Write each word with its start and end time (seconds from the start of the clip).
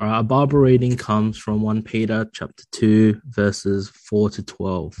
Our 0.00 0.22
Bible 0.22 0.60
reading 0.60 0.96
comes 0.96 1.36
from 1.36 1.60
1 1.60 1.82
Peter 1.82 2.26
chapter 2.32 2.64
2, 2.72 3.20
verses 3.26 3.90
4 3.90 4.30
to 4.30 4.42
12. 4.42 4.96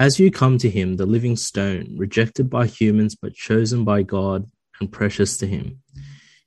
As 0.00 0.18
you 0.18 0.30
come 0.30 0.56
to 0.56 0.70
him, 0.70 0.96
the 0.96 1.04
living 1.04 1.36
stone, 1.36 1.96
rejected 1.98 2.48
by 2.48 2.64
humans 2.66 3.14
but 3.14 3.34
chosen 3.34 3.84
by 3.84 4.04
God 4.04 4.50
and 4.80 4.90
precious 4.90 5.36
to 5.36 5.46
him, 5.46 5.82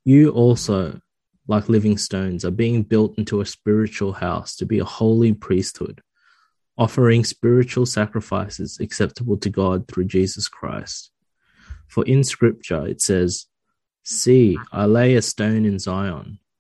you 0.03 0.31
also, 0.31 0.99
like 1.47 1.69
living 1.69 1.95
stones, 1.95 2.43
are 2.43 2.49
being 2.49 2.81
built 2.81 3.19
into 3.19 3.39
a 3.39 3.45
spiritual 3.45 4.13
house 4.13 4.55
to 4.55 4.65
be 4.65 4.79
a 4.79 4.83
holy 4.83 5.33
priesthood, 5.33 6.01
offering 6.75 7.23
spiritual 7.23 7.85
sacrifices 7.85 8.79
acceptable 8.79 9.37
to 9.37 9.51
God 9.51 9.87
through 9.87 10.05
Jesus 10.05 10.47
Christ. 10.47 11.11
For 11.87 12.03
in 12.05 12.23
Scripture 12.23 12.87
it 12.87 12.99
says, 12.99 13.45
See, 14.01 14.57
I 14.71 14.85
lay 14.85 15.13
a 15.13 15.21
stone 15.21 15.63
in 15.63 15.77
Zion 15.77 16.39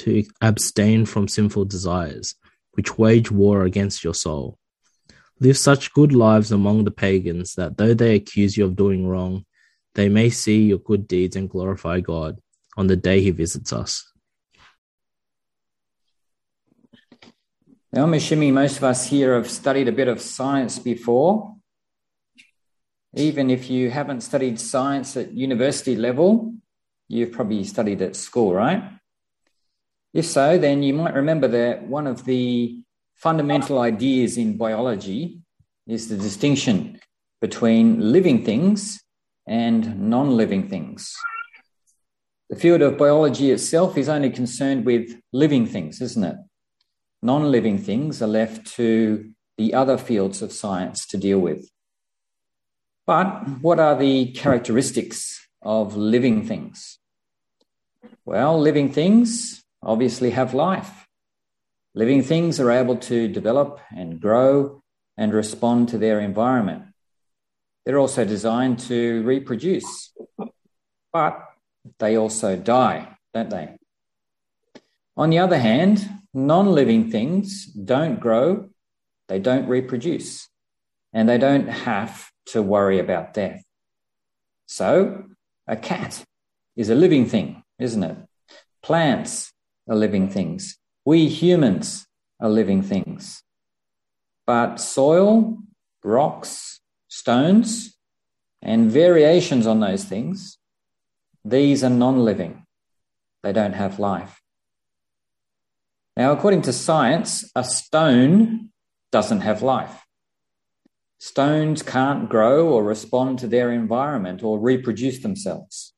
to 0.00 0.24
abstain 0.40 1.04
from 1.04 1.28
sinful 1.28 1.66
desires, 1.66 2.34
which 2.72 2.98
wage 2.98 3.30
war 3.30 3.64
against 3.64 4.02
your 4.02 4.14
soul. 4.14 4.58
Live 5.40 5.56
such 5.56 5.92
good 5.92 6.12
lives 6.12 6.52
among 6.52 6.84
the 6.84 6.90
pagans 6.90 7.54
that 7.54 7.76
though 7.76 7.94
they 7.94 8.14
accuse 8.14 8.56
you 8.56 8.64
of 8.64 8.76
doing 8.76 9.06
wrong, 9.06 9.44
they 9.94 10.08
may 10.08 10.30
see 10.30 10.64
your 10.64 10.78
good 10.78 11.08
deeds 11.08 11.36
and 11.36 11.50
glorify 11.50 12.00
God 12.00 12.40
on 12.76 12.86
the 12.86 12.96
day 12.96 13.20
he 13.20 13.30
visits 13.30 13.72
us. 13.72 14.10
Now, 17.92 18.04
I'm 18.04 18.14
assuming 18.14 18.54
most 18.54 18.76
of 18.76 18.84
us 18.84 19.08
here 19.08 19.34
have 19.34 19.50
studied 19.50 19.88
a 19.88 19.92
bit 19.92 20.08
of 20.08 20.20
science 20.20 20.78
before. 20.78 21.56
Even 23.16 23.50
if 23.50 23.68
you 23.68 23.90
haven't 23.90 24.20
studied 24.20 24.60
science 24.60 25.16
at 25.16 25.32
university 25.32 25.96
level, 25.96 26.54
you've 27.08 27.32
probably 27.32 27.64
studied 27.64 28.00
at 28.00 28.14
school, 28.14 28.54
right? 28.54 28.99
If 30.12 30.24
so, 30.26 30.58
then 30.58 30.82
you 30.82 30.92
might 30.94 31.14
remember 31.14 31.46
that 31.48 31.86
one 31.86 32.06
of 32.06 32.24
the 32.24 32.80
fundamental 33.14 33.78
ideas 33.78 34.36
in 34.36 34.56
biology 34.56 35.40
is 35.86 36.08
the 36.08 36.16
distinction 36.16 36.98
between 37.40 38.12
living 38.12 38.44
things 38.44 39.00
and 39.46 40.08
non 40.10 40.36
living 40.36 40.68
things. 40.68 41.14
The 42.48 42.56
field 42.56 42.82
of 42.82 42.98
biology 42.98 43.52
itself 43.52 43.96
is 43.96 44.08
only 44.08 44.30
concerned 44.30 44.84
with 44.84 45.16
living 45.32 45.66
things, 45.66 46.00
isn't 46.00 46.24
it? 46.24 46.36
Non 47.22 47.50
living 47.50 47.78
things 47.78 48.20
are 48.20 48.26
left 48.26 48.66
to 48.74 49.30
the 49.58 49.74
other 49.74 49.96
fields 49.96 50.42
of 50.42 50.52
science 50.52 51.06
to 51.06 51.16
deal 51.16 51.38
with. 51.38 51.70
But 53.06 53.60
what 53.60 53.78
are 53.78 53.96
the 53.96 54.32
characteristics 54.32 55.46
of 55.62 55.96
living 55.96 56.44
things? 56.46 56.98
Well, 58.24 58.58
living 58.58 58.92
things 58.92 59.62
obviously 59.82 60.30
have 60.30 60.54
life. 60.54 61.06
Living 61.94 62.22
things 62.22 62.60
are 62.60 62.70
able 62.70 62.96
to 62.96 63.28
develop 63.28 63.80
and 63.94 64.20
grow 64.20 64.82
and 65.16 65.32
respond 65.32 65.88
to 65.88 65.98
their 65.98 66.20
environment. 66.20 66.84
They're 67.84 67.98
also 67.98 68.24
designed 68.24 68.78
to 68.80 69.22
reproduce, 69.22 70.12
but 71.12 71.40
they 71.98 72.16
also 72.16 72.56
die, 72.56 73.16
don't 73.34 73.50
they? 73.50 73.76
On 75.16 75.30
the 75.30 75.38
other 75.38 75.58
hand, 75.58 76.08
non 76.32 76.72
living 76.72 77.10
things 77.10 77.66
don't 77.66 78.20
grow, 78.20 78.70
they 79.28 79.38
don't 79.38 79.66
reproduce, 79.66 80.48
and 81.12 81.28
they 81.28 81.38
don't 81.38 81.68
have 81.68 82.30
to 82.46 82.62
worry 82.62 82.98
about 82.98 83.34
death. 83.34 83.62
So, 84.66 85.24
a 85.66 85.76
cat 85.76 86.24
is 86.76 86.90
a 86.90 86.94
living 86.94 87.26
thing, 87.26 87.62
isn't 87.78 88.02
it? 88.02 88.16
Plants 88.82 89.52
are 89.90 89.96
living 89.96 90.28
things. 90.28 90.78
We 91.04 91.28
humans 91.28 92.06
are 92.40 92.48
living 92.48 92.82
things. 92.82 93.42
But 94.46 94.76
soil, 94.76 95.58
rocks, 96.04 96.80
stones, 97.08 97.98
and 98.62 98.90
variations 98.90 99.66
on 99.66 99.80
those 99.80 100.04
things, 100.04 100.58
these 101.44 101.82
are 101.82 101.90
non 101.90 102.24
living. 102.24 102.64
They 103.42 103.52
don't 103.52 103.72
have 103.72 103.98
life. 103.98 104.40
Now, 106.16 106.32
according 106.32 106.62
to 106.62 106.72
science, 106.72 107.50
a 107.54 107.64
stone 107.64 108.70
doesn't 109.10 109.40
have 109.40 109.62
life. 109.62 110.04
Stones 111.18 111.82
can't 111.82 112.28
grow 112.28 112.68
or 112.68 112.84
respond 112.84 113.38
to 113.38 113.46
their 113.46 113.72
environment 113.72 114.42
or 114.42 114.58
reproduce 114.58 115.20
themselves. 115.20 115.94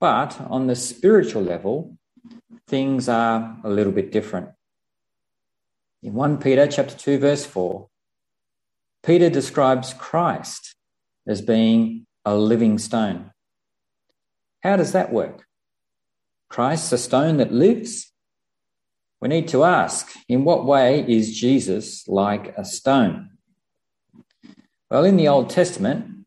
But 0.00 0.40
on 0.40 0.66
the 0.66 0.76
spiritual 0.76 1.42
level, 1.42 1.96
things 2.66 3.08
are 3.08 3.58
a 3.64 3.70
little 3.70 3.92
bit 3.92 4.12
different. 4.12 4.48
In 6.02 6.14
1 6.14 6.38
Peter 6.38 6.66
chapter 6.66 6.96
2 6.96 7.18
verse 7.18 7.46
4, 7.46 7.88
Peter 9.02 9.28
describes 9.28 9.94
Christ 9.94 10.76
as 11.26 11.42
being 11.42 12.06
a 12.24 12.34
living 12.34 12.78
stone. 12.78 13.32
How 14.62 14.76
does 14.76 14.92
that 14.92 15.12
work? 15.12 15.46
Christ's 16.48 16.92
a 16.92 16.98
stone 16.98 17.36
that 17.38 17.52
lives? 17.52 18.12
We 19.20 19.28
need 19.28 19.48
to 19.48 19.64
ask, 19.64 20.14
in 20.28 20.44
what 20.44 20.66
way 20.66 21.04
is 21.06 21.38
Jesus 21.38 22.06
like 22.08 22.56
a 22.56 22.64
stone? 22.64 23.30
Well, 24.90 25.04
in 25.04 25.16
the 25.16 25.28
Old 25.28 25.50
Testament, 25.50 26.23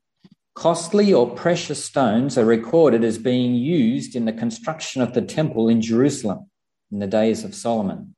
Costly 0.57 1.13
or 1.13 1.29
precious 1.29 1.85
stones 1.85 2.35
are 2.35 2.44
recorded 2.44 3.03
as 3.03 3.19
being 3.19 3.53
used 3.53 4.16
in 4.16 4.25
the 4.25 4.34
construction 4.34 5.03
of 5.03 5.13
the 5.13 5.22
temple 5.22 5.69
in 5.69 5.84
Jerusalem 5.84 6.50
in 6.91 6.97
the 6.97 7.06
days 7.06 7.44
of 7.44 7.53
Solomon. 7.53 8.16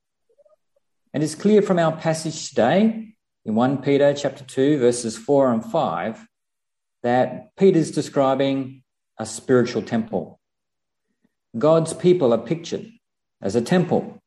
And 1.14 1.22
it's 1.22 1.36
clear 1.36 1.62
from 1.62 1.80
our 1.80 1.92
passage 1.92 2.48
today 2.48 3.14
in 3.44 3.56
1 3.56 3.82
Peter 3.82 4.14
chapter 4.14 4.46
2 4.46 4.80
verses 4.80 5.18
4 5.18 5.52
and 5.52 5.66
5 5.66 6.28
that 7.04 7.54
Peter's 7.58 7.92
describing 7.92 8.84
a 9.18 9.26
spiritual 9.26 9.82
temple. 9.82 10.40
God's 11.58 11.94
people 11.94 12.34
are 12.34 12.38
pictured 12.38 12.88
as 13.42 13.58
a 13.58 13.62
temple. 13.62 14.18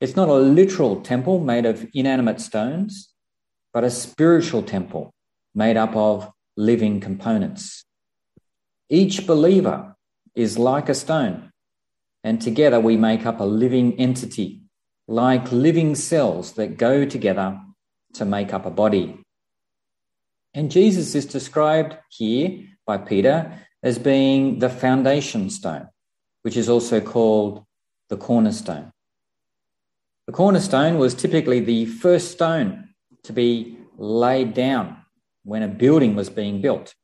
It's 0.00 0.14
not 0.14 0.28
a 0.28 0.34
literal 0.34 1.00
temple 1.00 1.40
made 1.40 1.66
of 1.66 1.84
inanimate 1.92 2.40
stones, 2.40 3.12
but 3.72 3.82
a 3.82 3.90
spiritual 3.90 4.62
temple 4.62 5.12
made 5.52 5.76
up 5.76 5.96
of 5.96 6.30
living 6.56 7.00
components. 7.00 7.84
Each 8.88 9.26
believer 9.26 9.96
is 10.34 10.58
like 10.58 10.88
a 10.88 10.94
stone, 10.94 11.52
and 12.24 12.40
together 12.40 12.80
we 12.80 12.96
make 12.96 13.26
up 13.26 13.40
a 13.40 13.44
living 13.44 13.98
entity, 14.00 14.62
like 15.06 15.52
living 15.52 15.94
cells 15.94 16.52
that 16.52 16.78
go 16.78 17.04
together 17.04 17.60
to 18.14 18.24
make 18.24 18.54
up 18.54 18.64
a 18.64 18.70
body. 18.70 19.18
And 20.54 20.70
Jesus 20.70 21.14
is 21.14 21.26
described 21.26 21.96
here 22.08 22.60
by 22.86 22.98
Peter 22.98 23.52
as 23.82 23.98
being 23.98 24.58
the 24.58 24.70
foundation 24.70 25.50
stone, 25.50 25.88
which 26.42 26.56
is 26.56 26.68
also 26.68 27.00
called 27.00 27.64
the 28.08 28.16
cornerstone. 28.16 28.92
The 30.26 30.32
cornerstone 30.32 30.98
was 30.98 31.14
typically 31.14 31.60
the 31.60 31.86
first 31.86 32.32
stone 32.32 32.88
to 33.24 33.32
be 33.32 33.78
laid 33.98 34.54
down 34.54 34.96
when 35.46 35.62
a 35.62 35.68
building 35.68 36.16
was 36.16 36.28
being 36.28 36.60
built. 36.60 36.94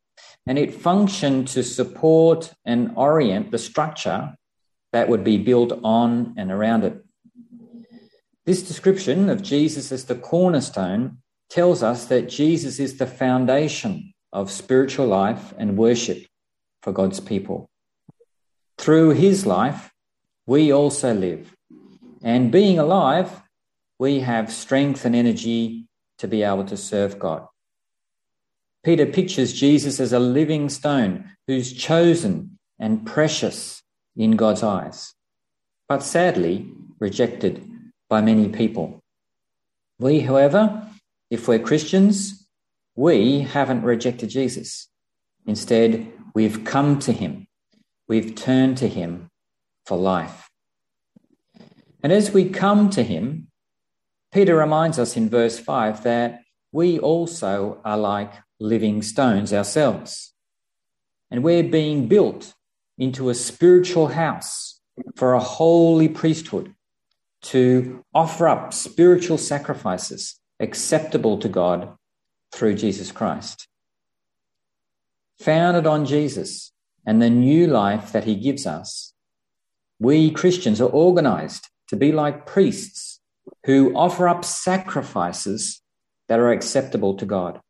And 0.46 0.58
it 0.58 0.74
functioned 0.74 1.48
to 1.48 1.62
support 1.62 2.52
and 2.64 2.92
orient 2.96 3.52
the 3.52 3.58
structure 3.58 4.34
that 4.92 5.08
would 5.08 5.22
be 5.22 5.38
built 5.38 5.72
on 5.84 6.34
and 6.36 6.50
around 6.50 6.84
it. 6.84 7.02
This 8.44 8.62
description 8.62 9.30
of 9.30 9.42
Jesus 9.42 9.92
as 9.92 10.04
the 10.04 10.16
cornerstone 10.16 11.18
tells 11.48 11.82
us 11.82 12.06
that 12.06 12.28
Jesus 12.28 12.80
is 12.80 12.98
the 12.98 13.06
foundation 13.06 14.12
of 14.32 14.50
spiritual 14.50 15.06
life 15.06 15.54
and 15.56 15.78
worship 15.78 16.26
for 16.82 16.92
God's 16.92 17.20
people. 17.20 17.70
Through 18.76 19.10
his 19.10 19.46
life, 19.46 19.92
we 20.46 20.72
also 20.72 21.14
live. 21.14 21.54
And 22.24 22.50
being 22.50 22.80
alive, 22.80 23.42
we 24.00 24.20
have 24.20 24.52
strength 24.52 25.04
and 25.04 25.14
energy 25.14 25.86
to 26.18 26.26
be 26.26 26.42
able 26.42 26.64
to 26.64 26.76
serve 26.76 27.20
God. 27.20 27.46
Peter 28.84 29.06
pictures 29.06 29.52
Jesus 29.52 30.00
as 30.00 30.12
a 30.12 30.18
living 30.18 30.68
stone 30.68 31.30
who's 31.46 31.72
chosen 31.72 32.58
and 32.78 33.06
precious 33.06 33.82
in 34.16 34.32
God's 34.32 34.62
eyes, 34.62 35.14
but 35.88 36.02
sadly 36.02 36.66
rejected 36.98 37.68
by 38.08 38.20
many 38.20 38.48
people. 38.48 39.00
We, 39.98 40.20
however, 40.20 40.88
if 41.30 41.46
we're 41.46 41.60
Christians, 41.60 42.46
we 42.96 43.40
haven't 43.40 43.82
rejected 43.82 44.30
Jesus. 44.30 44.88
Instead, 45.46 46.12
we've 46.34 46.64
come 46.64 46.98
to 47.00 47.12
him. 47.12 47.46
We've 48.08 48.34
turned 48.34 48.76
to 48.78 48.88
him 48.88 49.30
for 49.86 49.96
life. 49.96 50.50
And 52.02 52.12
as 52.12 52.32
we 52.32 52.48
come 52.48 52.90
to 52.90 53.02
him, 53.02 53.48
Peter 54.32 54.56
reminds 54.56 54.98
us 54.98 55.16
in 55.16 55.28
verse 55.28 55.58
5 55.58 56.02
that 56.02 56.40
we 56.72 56.98
also 56.98 57.80
are 57.84 57.96
like 57.98 58.32
living 58.62 59.02
stones 59.02 59.52
ourselves. 59.52 60.32
And 61.30 61.42
we're 61.42 61.64
being 61.64 62.08
built 62.08 62.54
into 62.96 63.28
a 63.28 63.34
spiritual 63.34 64.08
house 64.08 64.80
for 65.16 65.34
a 65.34 65.40
holy 65.40 66.08
priesthood 66.08 66.74
to 67.42 68.04
offer 68.14 68.48
up 68.48 68.72
spiritual 68.72 69.38
sacrifices 69.38 70.38
acceptable 70.60 71.38
to 71.38 71.48
God 71.48 71.96
through 72.52 72.74
Jesus 72.74 73.10
Christ. 73.10 73.66
Founded 75.40 75.86
on 75.86 76.06
Jesus 76.06 76.72
and 77.04 77.20
the 77.20 77.30
new 77.30 77.66
life 77.66 78.12
that 78.12 78.24
he 78.24 78.36
gives 78.36 78.66
us, 78.66 79.12
we 79.98 80.30
Christians 80.30 80.80
are 80.80 80.88
organized 80.88 81.68
to 81.88 81.96
be 81.96 82.12
like 82.12 82.46
priests 82.46 83.20
who 83.66 83.94
offer 83.96 84.28
up 84.28 84.44
sacrifices 84.44 85.80
that 86.28 86.38
are 86.38 86.52
acceptable 86.52 87.14
to 87.16 87.26
God. 87.26 87.60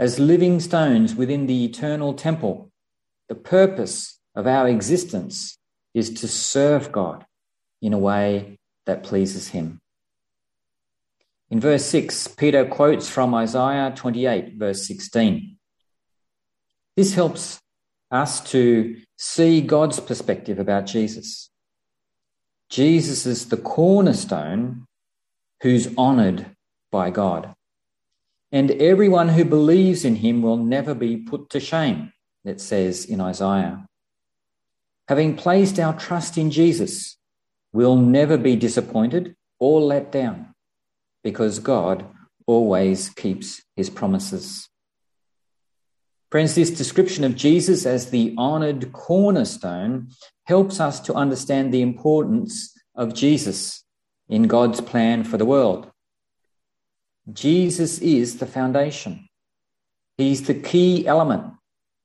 As 0.00 0.18
living 0.18 0.60
stones 0.60 1.14
within 1.14 1.46
the 1.46 1.62
eternal 1.62 2.14
temple, 2.14 2.72
the 3.28 3.34
purpose 3.34 4.18
of 4.34 4.46
our 4.46 4.66
existence 4.66 5.58
is 5.92 6.08
to 6.14 6.26
serve 6.26 6.90
God 6.90 7.26
in 7.82 7.92
a 7.92 7.98
way 7.98 8.58
that 8.86 9.02
pleases 9.02 9.48
Him. 9.48 9.78
In 11.50 11.60
verse 11.60 11.84
6, 11.84 12.28
Peter 12.28 12.64
quotes 12.64 13.10
from 13.10 13.34
Isaiah 13.34 13.92
28, 13.94 14.54
verse 14.54 14.86
16. 14.86 15.58
This 16.96 17.12
helps 17.12 17.60
us 18.10 18.40
to 18.52 18.96
see 19.18 19.60
God's 19.60 20.00
perspective 20.00 20.58
about 20.58 20.86
Jesus. 20.86 21.50
Jesus 22.70 23.26
is 23.26 23.50
the 23.50 23.58
cornerstone 23.58 24.86
who's 25.60 25.92
honored 25.98 26.46
by 26.90 27.10
God. 27.10 27.54
And 28.52 28.70
everyone 28.72 29.28
who 29.28 29.44
believes 29.44 30.04
in 30.04 30.16
him 30.16 30.42
will 30.42 30.56
never 30.56 30.94
be 30.94 31.16
put 31.16 31.50
to 31.50 31.60
shame, 31.60 32.12
it 32.44 32.60
says 32.60 33.04
in 33.04 33.20
Isaiah. 33.20 33.86
Having 35.08 35.36
placed 35.36 35.78
our 35.78 35.96
trust 35.96 36.36
in 36.36 36.50
Jesus, 36.50 37.16
we'll 37.72 37.96
never 37.96 38.36
be 38.36 38.56
disappointed 38.56 39.36
or 39.58 39.80
let 39.80 40.10
down 40.10 40.54
because 41.22 41.58
God 41.58 42.06
always 42.46 43.10
keeps 43.10 43.62
his 43.76 43.90
promises. 43.90 44.68
Friends, 46.30 46.54
this 46.54 46.70
description 46.70 47.24
of 47.24 47.34
Jesus 47.34 47.84
as 47.86 48.10
the 48.10 48.34
honored 48.38 48.92
cornerstone 48.92 50.10
helps 50.44 50.78
us 50.78 51.00
to 51.00 51.14
understand 51.14 51.72
the 51.72 51.82
importance 51.82 52.72
of 52.94 53.14
Jesus 53.14 53.84
in 54.28 54.44
God's 54.44 54.80
plan 54.80 55.24
for 55.24 55.36
the 55.36 55.44
world. 55.44 55.90
Jesus 57.32 57.98
is 57.98 58.38
the 58.38 58.46
foundation. 58.46 59.28
He's 60.16 60.46
the 60.46 60.54
key 60.54 61.06
element 61.06 61.54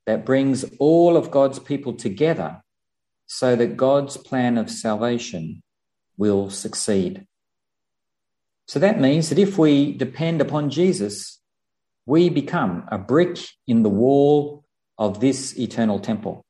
that 0.05 0.25
brings 0.25 0.65
all 0.79 1.17
of 1.17 1.31
God's 1.31 1.59
people 1.59 1.93
together 1.93 2.61
so 3.27 3.55
that 3.55 3.77
God's 3.77 4.17
plan 4.17 4.57
of 4.57 4.69
salvation 4.69 5.63
will 6.17 6.49
succeed. 6.49 7.25
So 8.67 8.79
that 8.79 8.99
means 8.99 9.29
that 9.29 9.39
if 9.39 9.57
we 9.57 9.93
depend 9.93 10.41
upon 10.41 10.69
Jesus, 10.69 11.39
we 12.05 12.29
become 12.29 12.85
a 12.91 12.97
brick 12.97 13.37
in 13.67 13.83
the 13.83 13.89
wall 13.89 14.63
of 14.97 15.19
this 15.19 15.57
eternal 15.57 15.99
temple. 15.99 16.45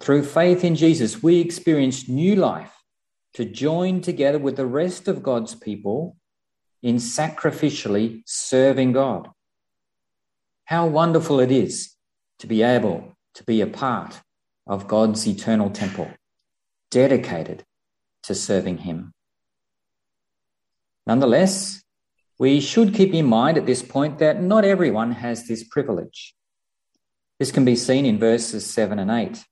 Through 0.00 0.24
faith 0.24 0.64
in 0.64 0.74
Jesus, 0.74 1.22
we 1.22 1.40
experience 1.40 2.08
new 2.08 2.36
life 2.36 2.72
to 3.34 3.44
join 3.44 4.00
together 4.00 4.38
with 4.38 4.56
the 4.56 4.66
rest 4.66 5.08
of 5.08 5.22
God's 5.22 5.54
people 5.54 6.16
in 6.82 6.96
sacrificially 6.96 8.22
serving 8.26 8.92
God. 8.92 9.30
How 10.64 10.86
wonderful 10.86 11.40
it 11.40 11.50
is 11.50 11.94
to 12.38 12.46
be 12.46 12.62
able 12.62 13.16
to 13.34 13.44
be 13.44 13.60
a 13.60 13.66
part 13.66 14.20
of 14.66 14.88
God's 14.88 15.26
eternal 15.26 15.70
temple, 15.70 16.10
dedicated 16.90 17.64
to 18.24 18.34
serving 18.34 18.78
Him. 18.78 19.12
Nonetheless, 21.06 21.82
we 22.38 22.60
should 22.60 22.94
keep 22.94 23.12
in 23.14 23.26
mind 23.26 23.58
at 23.58 23.66
this 23.66 23.82
point 23.82 24.18
that 24.18 24.42
not 24.42 24.64
everyone 24.64 25.12
has 25.12 25.46
this 25.46 25.64
privilege. 25.64 26.34
This 27.38 27.52
can 27.52 27.64
be 27.64 27.76
seen 27.76 28.06
in 28.06 28.18
verses 28.18 28.66
7 28.66 28.98
and 28.98 29.10
8. 29.10 29.44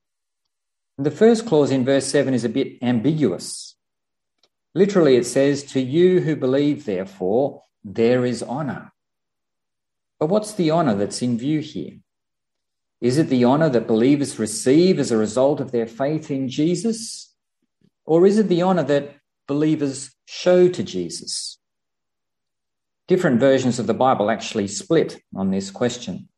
The 0.99 1.11
first 1.11 1.47
clause 1.47 1.71
in 1.71 1.85
verse 1.85 2.06
7 2.06 2.35
is 2.35 2.44
a 2.44 2.49
bit 2.49 2.79
ambiguous. 2.83 3.76
Literally, 4.75 5.17
it 5.17 5.27
says, 5.27 5.63
To 5.65 5.81
you 5.81 6.21
who 6.21 6.37
believe, 6.37 6.85
therefore, 6.85 7.65
there 7.83 8.25
is 8.25 8.43
honor. 8.43 8.93
But 10.19 10.29
what's 10.29 10.53
the 10.53 10.71
honor 10.71 10.95
that's 10.95 11.23
in 11.23 11.39
view 11.39 11.61
here? 11.61 11.99
Is 13.01 13.17
it 13.17 13.29
the 13.29 13.45
honor 13.45 13.71
that 13.71 13.89
believers 13.89 14.39
receive 14.39 14.99
as 14.99 15.11
a 15.11 15.17
result 15.17 15.61
of 15.61 15.73
their 15.73 15.87
faith 15.87 16.31
in 16.31 16.49
Jesus? 16.49 17.35
Or 18.05 18.27
is 18.27 18.39
it 18.39 18.49
the 18.49 18.63
honor 18.63 18.83
that 18.85 19.17
believers 19.49 20.15
show 20.27 20.69
to 20.69 20.83
Jesus? 20.83 21.59
Different 23.09 23.41
versions 23.41 23.79
of 23.79 23.87
the 23.87 23.95
Bible 23.95 24.31
actually 24.31 24.69
split 24.69 25.21
on 25.35 25.50
this 25.50 25.71
question. 25.71 26.29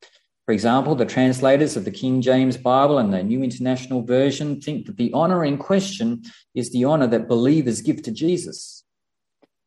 For 0.47 0.53
example, 0.53 0.95
the 0.97 1.07
translators 1.07 1.77
of 1.77 1.85
the 1.85 1.93
King 1.93 2.21
James 2.21 2.57
Bible 2.57 2.99
and 2.99 3.13
the 3.13 3.23
New 3.23 3.43
International 3.43 4.03
Version 4.03 4.61
think 4.61 4.87
that 4.87 4.97
the 4.97 5.13
honor 5.13 5.45
in 5.45 5.57
question 5.57 6.23
is 6.55 6.73
the 6.73 6.85
honor 6.85 7.07
that 7.07 7.29
believers 7.29 7.81
give 7.81 8.03
to 8.03 8.11
Jesus. 8.11 8.85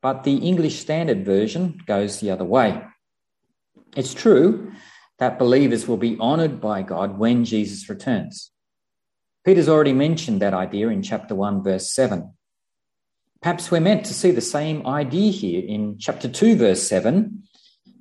But 0.02 0.24
the 0.24 0.36
English 0.36 0.80
Standard 0.80 1.26
Version 1.26 1.82
goes 1.86 2.20
the 2.20 2.30
other 2.30 2.44
way. 2.44 2.82
It's 3.96 4.14
true 4.14 4.74
that 5.18 5.40
believers 5.40 5.88
will 5.88 5.98
be 5.98 6.18
honored 6.20 6.60
by 6.60 6.82
God 6.82 7.18
when 7.18 7.46
Jesus 7.46 7.90
returns. 7.90 8.52
Peter's 9.46 9.70
already 9.70 9.94
mentioned 9.94 10.42
that 10.42 10.54
idea 10.54 10.90
in 10.90 11.02
chapter 11.02 11.36
1, 11.36 11.64
verse 11.64 11.94
7. 11.94 12.34
Perhaps 13.42 13.72
we're 13.72 13.80
meant 13.80 14.06
to 14.06 14.14
see 14.14 14.32
the 14.32 14.42
same 14.42 14.86
idea 14.86 15.32
here 15.32 15.64
in 15.66 15.98
chapter 16.00 16.28
2, 16.28 16.58
verse 16.58 16.84
7, 16.84 17.44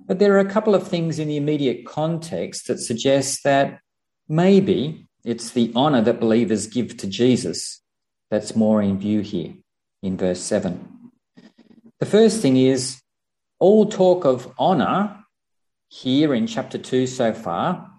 but 0.06 0.18
there 0.18 0.34
are 0.34 0.40
a 0.40 0.50
couple 0.50 0.74
of 0.74 0.86
things 0.86 1.18
in 1.18 1.28
the 1.28 1.36
immediate 1.36 1.86
context 1.86 2.66
that 2.68 2.78
suggest 2.78 3.44
that 3.44 3.80
maybe 4.28 5.08
it's 5.24 5.50
the 5.50 5.72
honor 5.74 6.02
that 6.02 6.20
believers 6.20 6.66
give 6.66 6.96
to 6.98 7.06
Jesus 7.06 7.80
that's 8.30 8.56
more 8.56 8.82
in 8.82 8.98
view 8.98 9.20
here 9.20 9.54
in 10.02 10.16
verse 10.16 10.40
7. 10.40 11.10
The 12.00 12.06
first 12.06 12.40
thing 12.40 12.56
is 12.56 13.00
all 13.58 13.86
talk 13.86 14.24
of 14.24 14.52
honor 14.58 15.24
here 15.88 16.34
in 16.34 16.46
chapter 16.46 16.76
2 16.76 17.06
so 17.06 17.32
far, 17.32 17.90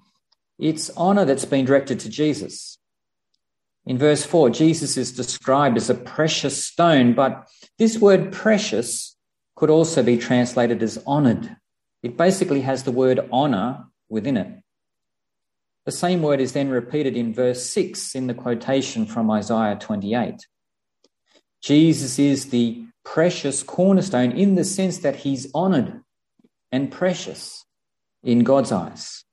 it's 0.60 0.90
honor 0.92 1.26
that's 1.26 1.46
been 1.46 1.66
directed 1.66 2.00
to 2.02 2.10
Jesus. 2.10 2.78
In 3.86 3.98
verse 3.98 4.26
4, 4.26 4.50
Jesus 4.50 4.98
is 4.98 5.12
described 5.12 5.78
as 5.78 5.90
a 5.90 5.96
precious 5.96 6.66
stone, 6.66 7.14
but 7.14 7.48
this 7.78 7.98
word 7.98 8.32
precious 8.32 9.16
could 9.56 9.70
also 9.70 10.04
be 10.04 10.18
translated 10.18 10.84
as 10.84 11.02
honored. 11.08 11.56
It 12.06 12.18
basically 12.18 12.62
has 12.62 12.84
the 12.84 12.92
word 12.92 13.28
honor 13.32 13.88
within 14.10 14.38
it. 14.38 14.62
The 15.86 15.92
same 15.92 16.22
word 16.22 16.40
is 16.40 16.52
then 16.52 16.70
repeated 16.70 17.18
in 17.18 17.34
verse 17.34 17.68
6 17.68 18.14
in 18.14 18.28
the 18.28 18.36
quotation 18.36 19.08
from 19.08 19.32
Isaiah 19.32 19.76
28. 19.76 20.36
Jesus 21.64 22.20
is 22.20 22.52
the 22.52 22.86
precious 23.04 23.64
cornerstone 23.64 24.34
in 24.34 24.54
the 24.54 24.64
sense 24.64 25.00
that 25.00 25.16
he's 25.16 25.50
honored 25.56 26.04
and 26.72 26.92
precious 26.92 27.66
in 28.22 28.44
God's 28.44 28.72
eyes. 28.72 29.24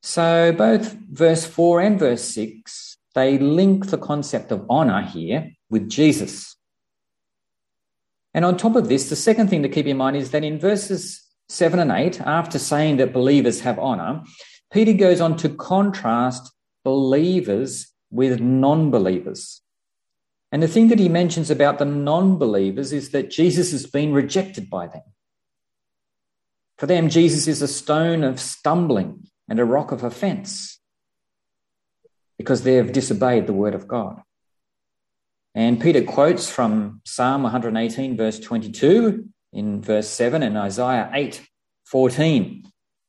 So 0.00 0.52
both 0.52 0.92
verse 1.10 1.44
4 1.44 1.80
and 1.80 1.98
verse 1.98 2.22
6, 2.22 2.98
they 3.16 3.36
link 3.36 3.90
the 3.90 3.98
concept 3.98 4.52
of 4.52 4.64
honor 4.70 5.02
here 5.02 5.50
with 5.68 5.88
Jesus. 5.88 6.54
And 8.32 8.44
on 8.44 8.56
top 8.56 8.76
of 8.76 8.88
this, 8.88 9.08
the 9.08 9.16
second 9.16 9.50
thing 9.50 9.64
to 9.64 9.68
keep 9.68 9.86
in 9.86 9.96
mind 9.96 10.16
is 10.16 10.30
that 10.30 10.44
in 10.44 10.60
verses 10.60 11.24
7 11.48 11.80
and 11.80 11.90
8, 11.90 12.20
after 12.20 12.58
saying 12.58 12.98
that 12.98 13.12
believers 13.12 13.60
have 13.60 13.78
honor, 13.78 14.22
Peter 14.70 14.92
goes 14.92 15.20
on 15.20 15.36
to 15.38 15.48
contrast 15.48 16.52
believers 16.84 17.92
with 18.10 18.40
non 18.40 18.90
believers. 18.90 19.62
And 20.50 20.62
the 20.62 20.68
thing 20.68 20.88
that 20.88 20.98
he 20.98 21.08
mentions 21.08 21.50
about 21.50 21.78
the 21.78 21.84
non 21.84 22.38
believers 22.38 22.92
is 22.92 23.10
that 23.10 23.30
Jesus 23.30 23.72
has 23.72 23.86
been 23.86 24.12
rejected 24.12 24.70
by 24.70 24.86
them. 24.86 25.02
For 26.76 26.86
them, 26.86 27.08
Jesus 27.08 27.48
is 27.48 27.60
a 27.60 27.68
stone 27.68 28.22
of 28.22 28.40
stumbling 28.40 29.28
and 29.48 29.58
a 29.58 29.64
rock 29.64 29.90
of 29.90 30.04
offense 30.04 30.78
because 32.38 32.62
they 32.62 32.74
have 32.74 32.92
disobeyed 32.92 33.46
the 33.46 33.52
word 33.52 33.74
of 33.74 33.88
God. 33.88 34.22
And 35.54 35.80
Peter 35.80 36.02
quotes 36.04 36.48
from 36.48 37.00
Psalm 37.04 37.42
118, 37.42 38.16
verse 38.16 38.38
22 38.38 39.28
in 39.52 39.82
verse 39.82 40.08
7 40.08 40.42
and 40.42 40.56
Isaiah 40.56 41.10
8, 41.12 41.46
14 41.86 42.64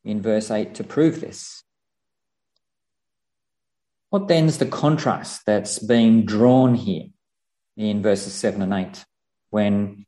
in 0.06 0.22
verse 0.22 0.50
8 0.52 0.76
to 0.76 0.84
prove 0.84 1.22
this. 1.22 1.64
What 4.10 4.28
then 4.28 4.46
is 4.46 4.58
the 4.58 4.66
contrast 4.66 5.46
that's 5.46 5.80
being 5.80 6.26
drawn 6.26 6.74
here 6.76 7.08
in 7.78 8.02
verses 8.02 8.34
7 8.34 8.62
and 8.62 8.74
8 8.74 9.06
when 9.52 10.06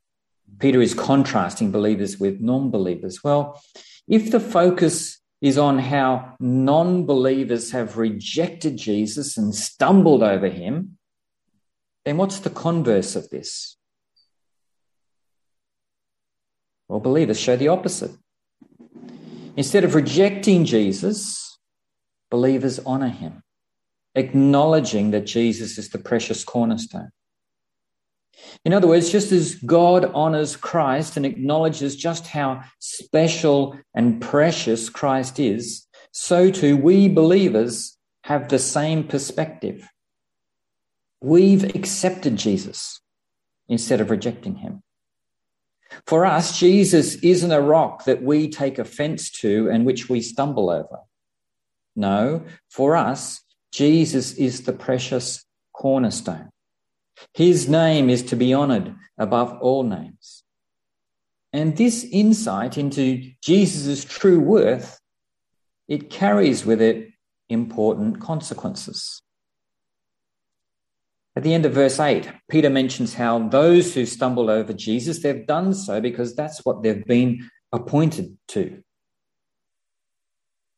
Peter 0.58 0.80
is 0.80 0.94
contrasting 0.94 1.70
believers 1.70 2.18
with 2.18 2.40
non 2.40 2.70
believers? 2.70 3.22
Well, 3.22 3.60
if 4.08 4.30
the 4.30 4.40
focus 4.40 5.20
is 5.40 5.58
on 5.58 5.78
how 5.78 6.36
non 6.40 7.06
believers 7.06 7.70
have 7.72 7.96
rejected 7.96 8.76
Jesus 8.76 9.36
and 9.36 9.54
stumbled 9.54 10.22
over 10.22 10.48
him, 10.48 10.98
then 12.04 12.16
what's 12.16 12.40
the 12.40 12.50
converse 12.50 13.14
of 13.14 13.30
this? 13.30 13.76
Well, 16.92 17.00
believers 17.00 17.40
show 17.40 17.56
the 17.56 17.68
opposite. 17.68 18.10
Instead 19.56 19.82
of 19.82 19.94
rejecting 19.94 20.66
Jesus, 20.66 21.58
believers 22.30 22.80
honor 22.80 23.08
him, 23.08 23.42
acknowledging 24.14 25.10
that 25.12 25.24
Jesus 25.24 25.78
is 25.78 25.88
the 25.88 25.96
precious 25.96 26.44
cornerstone. 26.44 27.08
In 28.66 28.74
other 28.74 28.88
words, 28.88 29.10
just 29.10 29.32
as 29.32 29.54
God 29.54 30.04
honors 30.12 30.54
Christ 30.54 31.16
and 31.16 31.24
acknowledges 31.24 31.96
just 31.96 32.26
how 32.26 32.62
special 32.78 33.74
and 33.94 34.20
precious 34.20 34.90
Christ 34.90 35.40
is, 35.40 35.86
so 36.10 36.50
too 36.50 36.76
we 36.76 37.08
believers 37.08 37.96
have 38.24 38.50
the 38.50 38.58
same 38.58 39.04
perspective. 39.04 39.88
We've 41.22 41.74
accepted 41.74 42.36
Jesus 42.36 43.00
instead 43.66 44.02
of 44.02 44.10
rejecting 44.10 44.56
him. 44.56 44.82
For 46.06 46.24
us, 46.24 46.58
Jesus 46.58 47.16
isn't 47.16 47.52
a 47.52 47.60
rock 47.60 48.04
that 48.04 48.22
we 48.22 48.48
take 48.48 48.78
offense 48.78 49.30
to 49.40 49.68
and 49.70 49.84
which 49.84 50.08
we 50.08 50.20
stumble 50.20 50.70
over. 50.70 51.00
No, 51.94 52.44
for 52.70 52.96
us, 52.96 53.42
Jesus 53.72 54.34
is 54.34 54.62
the 54.62 54.72
precious 54.72 55.44
cornerstone. 55.72 56.50
His 57.34 57.68
name 57.68 58.10
is 58.10 58.22
to 58.24 58.36
be 58.36 58.52
honored 58.52 58.94
above 59.18 59.58
all 59.60 59.82
names. 59.82 60.42
And 61.52 61.76
this 61.76 62.04
insight 62.04 62.78
into 62.78 63.30
Jesus' 63.42 64.04
true 64.04 64.40
worth, 64.40 64.98
it 65.86 66.08
carries 66.10 66.64
with 66.64 66.80
it 66.80 67.10
important 67.48 68.20
consequences. 68.20 69.20
At 71.34 71.42
the 71.44 71.54
end 71.54 71.64
of 71.64 71.72
verse 71.72 71.98
8, 71.98 72.30
Peter 72.50 72.68
mentions 72.68 73.14
how 73.14 73.48
those 73.48 73.94
who 73.94 74.04
stumble 74.04 74.50
over 74.50 74.72
Jesus, 74.72 75.22
they've 75.22 75.46
done 75.46 75.72
so 75.72 76.00
because 76.00 76.36
that's 76.36 76.64
what 76.64 76.82
they've 76.82 77.04
been 77.06 77.48
appointed 77.72 78.36
to. 78.48 78.82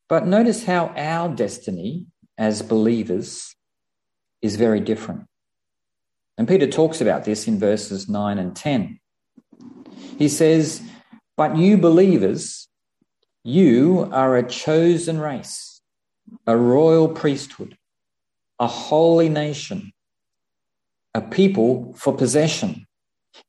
But 0.08 0.26
notice 0.26 0.64
how 0.64 0.92
our 0.96 1.34
destiny 1.34 2.06
as 2.38 2.62
believers 2.62 3.54
is 4.42 4.56
very 4.56 4.80
different. 4.80 5.24
And 6.36 6.46
Peter 6.46 6.66
talks 6.66 7.00
about 7.00 7.24
this 7.24 7.48
in 7.48 7.58
verses 7.58 8.08
9 8.08 8.38
and 8.38 8.54
10. 8.54 9.00
He 10.18 10.28
says, 10.28 10.82
But 11.36 11.56
you 11.56 11.78
believers, 11.78 12.68
you 13.42 14.08
are 14.12 14.36
a 14.36 14.48
chosen 14.48 15.18
race, 15.18 15.80
a 16.46 16.56
royal 16.56 17.08
priesthood, 17.08 17.76
a 18.58 18.66
holy 18.66 19.28
nation, 19.28 19.93
a 21.14 21.20
people 21.20 21.94
for 21.96 22.14
possession, 22.14 22.86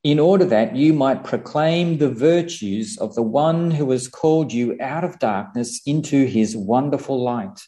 in 0.04 0.20
order 0.20 0.46
that 0.46 0.76
you 0.76 0.94
might 0.94 1.24
proclaim 1.24 1.98
the 1.98 2.10
virtues 2.10 2.98
of 2.98 3.16
the 3.16 3.24
one 3.24 3.72
who 3.72 3.92
has 3.92 4.08
called 4.08 4.52
you 4.54 4.78
out 4.82 5.04
of 5.04 5.20
darkness 5.20 5.82
into 5.86 6.26
his 6.26 6.56
wonderful 6.56 7.22
light. 7.22 7.60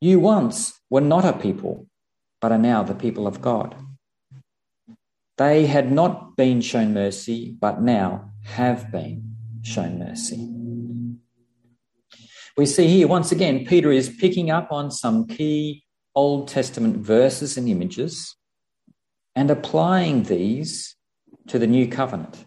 You 0.00 0.20
once 0.20 0.80
were 0.88 1.00
not 1.00 1.24
a 1.24 1.32
people 1.32 1.86
but 2.40 2.52
are 2.52 2.58
now 2.58 2.82
the 2.82 2.94
people 2.94 3.26
of 3.26 3.42
God. 3.42 3.76
They 5.36 5.66
had 5.66 5.92
not 5.92 6.36
been 6.36 6.60
shown 6.60 6.94
mercy, 6.94 7.56
but 7.58 7.80
now 7.80 8.32
have 8.44 8.90
been 8.90 9.36
shown 9.62 9.98
mercy. 9.98 10.48
We 12.56 12.66
see 12.66 12.88
here 12.88 13.08
once 13.08 13.32
again, 13.32 13.64
Peter 13.66 13.90
is 13.90 14.08
picking 14.08 14.50
up 14.50 14.70
on 14.70 14.90
some 14.90 15.26
key 15.26 15.84
Old 16.20 16.48
Testament 16.48 16.98
verses 16.98 17.56
and 17.56 17.66
images 17.66 18.36
and 19.34 19.50
applying 19.50 20.24
these 20.24 20.94
to 21.48 21.58
the 21.58 21.66
new 21.66 21.88
covenant 21.88 22.44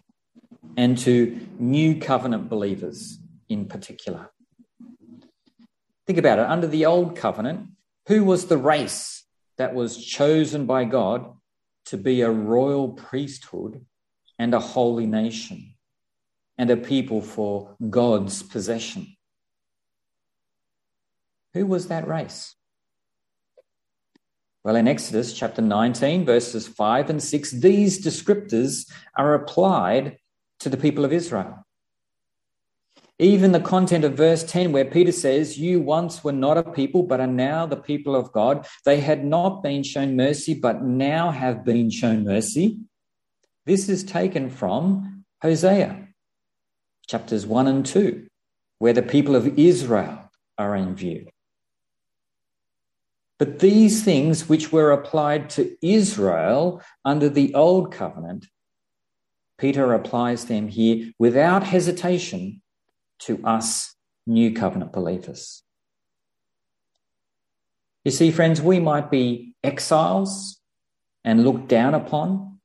and 0.76 0.96
to 0.98 1.44
new 1.58 1.98
covenant 1.98 2.48
believers 2.48 3.18
in 3.48 3.66
particular. 3.66 4.30
Think 6.06 6.20
about 6.20 6.38
it. 6.38 6.46
Under 6.46 6.68
the 6.68 6.86
old 6.86 7.16
covenant, 7.16 7.70
who 8.06 8.22
was 8.22 8.46
the 8.46 8.58
race 8.58 9.24
that 9.58 9.74
was 9.74 10.04
chosen 10.04 10.66
by 10.66 10.84
God 10.84 11.32
to 11.86 11.96
be 11.96 12.20
a 12.20 12.30
royal 12.30 12.90
priesthood 12.90 13.84
and 14.38 14.54
a 14.54 14.60
holy 14.60 15.06
nation 15.06 15.74
and 16.56 16.70
a 16.70 16.76
people 16.76 17.20
for 17.20 17.74
God's 17.90 18.40
possession. 18.40 19.16
Who 21.54 21.66
was 21.66 21.88
that 21.88 22.06
race? 22.06 22.54
Well, 24.64 24.76
in 24.76 24.88
Exodus 24.88 25.34
chapter 25.34 25.60
19, 25.60 26.24
verses 26.24 26.66
5 26.66 27.10
and 27.10 27.22
6, 27.22 27.50
these 27.50 28.02
descriptors 28.02 28.90
are 29.14 29.34
applied 29.34 30.16
to 30.60 30.70
the 30.70 30.78
people 30.78 31.04
of 31.04 31.12
Israel. 31.12 31.66
Even 33.18 33.52
the 33.52 33.60
content 33.60 34.04
of 34.04 34.14
verse 34.14 34.42
10, 34.42 34.72
where 34.72 34.86
Peter 34.86 35.12
says, 35.12 35.58
You 35.58 35.82
once 35.82 36.24
were 36.24 36.32
not 36.32 36.56
a 36.56 36.62
people, 36.62 37.02
but 37.02 37.20
are 37.20 37.26
now 37.26 37.66
the 37.66 37.76
people 37.76 38.16
of 38.16 38.32
God. 38.32 38.66
They 38.86 39.00
had 39.00 39.22
not 39.22 39.62
been 39.62 39.82
shown 39.82 40.16
mercy, 40.16 40.54
but 40.54 40.82
now 40.82 41.30
have 41.30 41.62
been 41.62 41.90
shown 41.90 42.24
mercy. 42.24 42.78
This 43.66 43.90
is 43.90 44.02
taken 44.02 44.48
from 44.48 45.26
Hosea, 45.42 46.08
chapters 47.06 47.46
1 47.46 47.66
and 47.66 47.84
2, 47.84 48.26
where 48.78 48.94
the 48.94 49.02
people 49.02 49.36
of 49.36 49.58
Israel 49.58 50.30
are 50.56 50.74
in 50.74 50.96
view. 50.96 51.26
But 53.38 53.58
these 53.58 54.04
things 54.04 54.48
which 54.48 54.72
were 54.72 54.92
applied 54.92 55.50
to 55.50 55.76
Israel 55.82 56.82
under 57.04 57.28
the 57.28 57.54
old 57.54 57.92
covenant, 57.92 58.46
Peter 59.58 59.92
applies 59.92 60.46
them 60.46 60.68
here 60.68 61.12
without 61.18 61.64
hesitation 61.64 62.62
to 63.20 63.44
us 63.44 63.94
new 64.26 64.52
covenant 64.52 64.92
believers. 64.92 65.62
You 68.04 68.10
see, 68.10 68.30
friends, 68.30 68.60
we 68.60 68.80
might 68.80 69.10
be 69.10 69.54
exiles 69.64 70.60
and 71.24 71.44
looked 71.44 71.68
down 71.68 71.94
upon, 71.94 72.60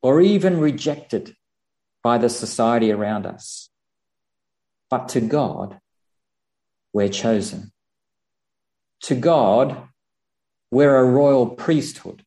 or 0.00 0.20
even 0.20 0.58
rejected 0.58 1.36
by 2.02 2.18
the 2.18 2.30
society 2.30 2.90
around 2.90 3.26
us. 3.26 3.68
But 4.90 5.08
to 5.10 5.20
God, 5.20 5.78
we're 6.92 7.08
chosen. 7.08 7.72
To 9.02 9.14
God, 9.14 9.88
we're 10.72 10.96
a 10.96 11.04
royal 11.04 11.46
priesthood. 11.46 12.24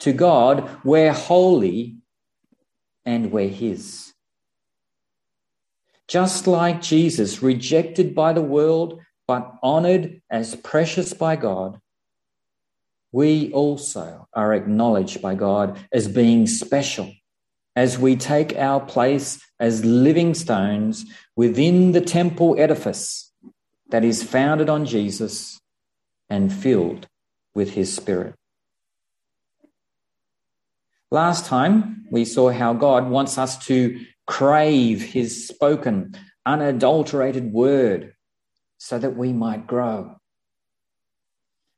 To 0.00 0.12
God, 0.12 0.68
we're 0.84 1.12
holy 1.12 1.96
and 3.06 3.30
we're 3.30 3.48
His. 3.48 4.12
Just 6.08 6.48
like 6.48 6.82
Jesus, 6.82 7.40
rejected 7.40 8.12
by 8.14 8.32
the 8.32 8.42
world, 8.42 9.00
but 9.28 9.54
honored 9.62 10.20
as 10.28 10.56
precious 10.56 11.14
by 11.14 11.36
God, 11.36 11.80
we 13.12 13.52
also 13.52 14.26
are 14.34 14.52
acknowledged 14.52 15.22
by 15.22 15.36
God 15.36 15.78
as 15.92 16.08
being 16.08 16.46
special 16.46 17.12
as 17.76 17.98
we 17.98 18.16
take 18.16 18.56
our 18.56 18.80
place 18.80 19.40
as 19.60 19.84
living 19.84 20.34
stones 20.34 21.06
within 21.36 21.92
the 21.92 22.00
temple 22.00 22.56
edifice 22.58 23.32
that 23.90 24.04
is 24.04 24.24
founded 24.24 24.68
on 24.68 24.84
Jesus 24.84 25.60
and 26.28 26.52
filled 26.52 27.06
with 27.58 27.70
his 27.70 27.92
Spirit. 27.92 28.36
Last 31.10 31.44
time 31.46 32.06
we 32.08 32.24
saw 32.24 32.52
how 32.52 32.72
God 32.72 33.10
wants 33.10 33.36
us 33.36 33.58
to 33.66 34.00
crave 34.28 35.02
his 35.02 35.48
spoken, 35.48 36.14
unadulterated 36.46 37.52
word 37.52 38.14
so 38.78 38.96
that 39.00 39.16
we 39.16 39.32
might 39.32 39.66
grow. 39.66 40.14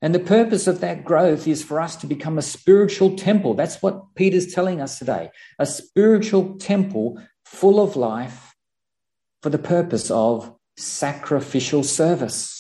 And 0.03 0.15
the 0.15 0.21
purpose 0.37 0.67
of 0.67 0.81
that 0.81 1.03
growth 1.03 1.49
is 1.49 1.65
for 1.65 1.81
us 1.81 1.97
to 1.97 2.07
become 2.07 2.37
a 2.37 2.43
spiritual 2.43 3.17
temple. 3.17 3.55
That's 3.55 3.81
what 3.81 4.15
Peter's 4.15 4.53
telling 4.53 4.83
us 4.83 4.99
today 4.99 5.31
a 5.59 5.65
spiritual 5.65 6.59
temple 6.59 7.19
full 7.47 7.81
of 7.81 7.97
life 7.97 8.55
for 9.41 9.49
the 9.49 9.59
purpose 9.59 10.11
of 10.11 10.55
sacrificial 10.77 11.83
service. 11.85 12.60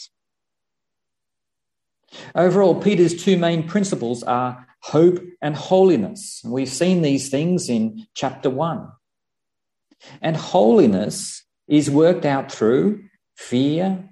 Overall, 2.35 2.81
Peter's 2.81 3.23
two 3.23 3.37
main 3.37 3.67
principles 3.67 4.23
are 4.23 4.67
hope 4.81 5.23
and 5.40 5.55
holiness. 5.55 6.40
We've 6.45 6.69
seen 6.69 7.02
these 7.02 7.29
things 7.29 7.69
in 7.69 8.07
chapter 8.14 8.50
one. 8.50 8.88
And 10.23 10.37
holiness 10.37 11.45
is 11.69 11.90
worked 11.90 12.25
out 12.25 12.50
through 12.50 13.05
fear, 13.37 14.09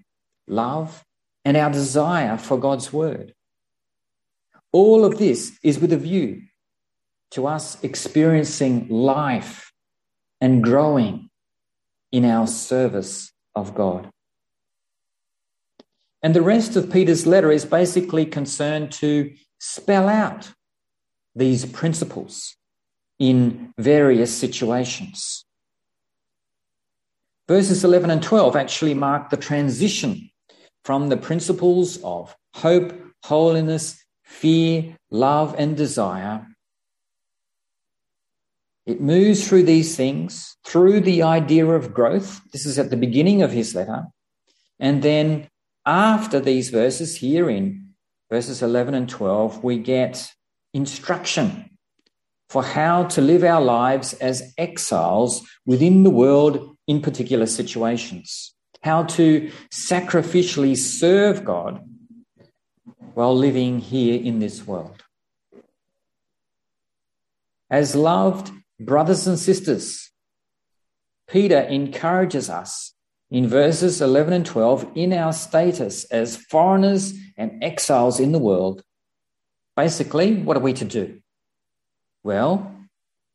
love, 0.46 1.04
and 1.44 1.56
our 1.56 1.70
desire 1.70 2.36
for 2.36 2.58
God's 2.58 2.92
word. 2.92 3.34
All 4.70 5.04
of 5.04 5.18
this 5.18 5.58
is 5.62 5.78
with 5.78 5.92
a 5.92 5.96
view 5.96 6.42
to 7.30 7.46
us 7.46 7.82
experiencing 7.82 8.88
life 8.88 9.72
and 10.40 10.62
growing 10.62 11.30
in 12.12 12.24
our 12.24 12.46
service 12.46 13.32
of 13.54 13.74
God. 13.74 14.10
And 16.22 16.34
the 16.34 16.42
rest 16.42 16.76
of 16.76 16.90
Peter's 16.90 17.26
letter 17.26 17.52
is 17.52 17.64
basically 17.64 18.26
concerned 18.26 18.92
to 18.92 19.32
spell 19.58 20.08
out 20.08 20.52
these 21.34 21.64
principles 21.64 22.56
in 23.18 23.72
various 23.78 24.36
situations. 24.36 25.44
Verses 27.46 27.84
11 27.84 28.10
and 28.10 28.22
12 28.22 28.56
actually 28.56 28.94
mark 28.94 29.30
the 29.30 29.36
transition 29.36 30.30
from 30.84 31.08
the 31.08 31.16
principles 31.16 31.98
of 32.02 32.36
hope, 32.54 32.92
holiness, 33.22 34.04
fear, 34.22 34.96
love, 35.10 35.54
and 35.58 35.76
desire. 35.76 36.46
It 38.86 39.00
moves 39.00 39.46
through 39.46 39.64
these 39.64 39.96
things, 39.96 40.56
through 40.64 41.00
the 41.00 41.22
idea 41.22 41.66
of 41.66 41.94
growth. 41.94 42.40
This 42.52 42.66
is 42.66 42.78
at 42.78 42.90
the 42.90 42.96
beginning 42.96 43.42
of 43.42 43.52
his 43.52 43.74
letter. 43.74 44.06
And 44.78 45.02
then 45.02 45.48
after 45.88 46.38
these 46.38 46.70
verses, 46.70 47.16
here 47.16 47.48
in 47.48 47.94
verses 48.30 48.62
11 48.62 48.94
and 48.94 49.08
12, 49.08 49.64
we 49.64 49.78
get 49.78 50.30
instruction 50.74 51.70
for 52.48 52.62
how 52.62 53.04
to 53.04 53.20
live 53.20 53.42
our 53.42 53.60
lives 53.60 54.12
as 54.14 54.54
exiles 54.56 55.46
within 55.66 56.02
the 56.02 56.10
world 56.10 56.76
in 56.86 57.00
particular 57.00 57.46
situations 57.46 58.54
how 58.82 59.02
to 59.02 59.50
sacrificially 59.72 60.76
serve 60.76 61.44
God 61.44 61.84
while 63.14 63.36
living 63.36 63.80
here 63.80 64.20
in 64.20 64.38
this 64.38 64.66
world. 64.66 65.02
As 67.70 67.94
loved 67.94 68.50
brothers 68.80 69.26
and 69.26 69.38
sisters, 69.38 70.10
Peter 71.26 71.60
encourages 71.60 72.48
us 72.48 72.94
in 73.30 73.46
verses 73.46 74.00
11 74.00 74.32
and 74.32 74.46
12 74.46 74.92
in 74.94 75.12
our 75.12 75.32
status 75.32 76.04
as 76.04 76.36
foreigners 76.36 77.14
and 77.36 77.62
exiles 77.62 78.20
in 78.20 78.32
the 78.32 78.38
world. 78.38 78.82
Basically, 79.76 80.34
what 80.34 80.56
are 80.56 80.60
we 80.60 80.72
to 80.74 80.84
do? 80.84 81.20
Well, 82.24 82.74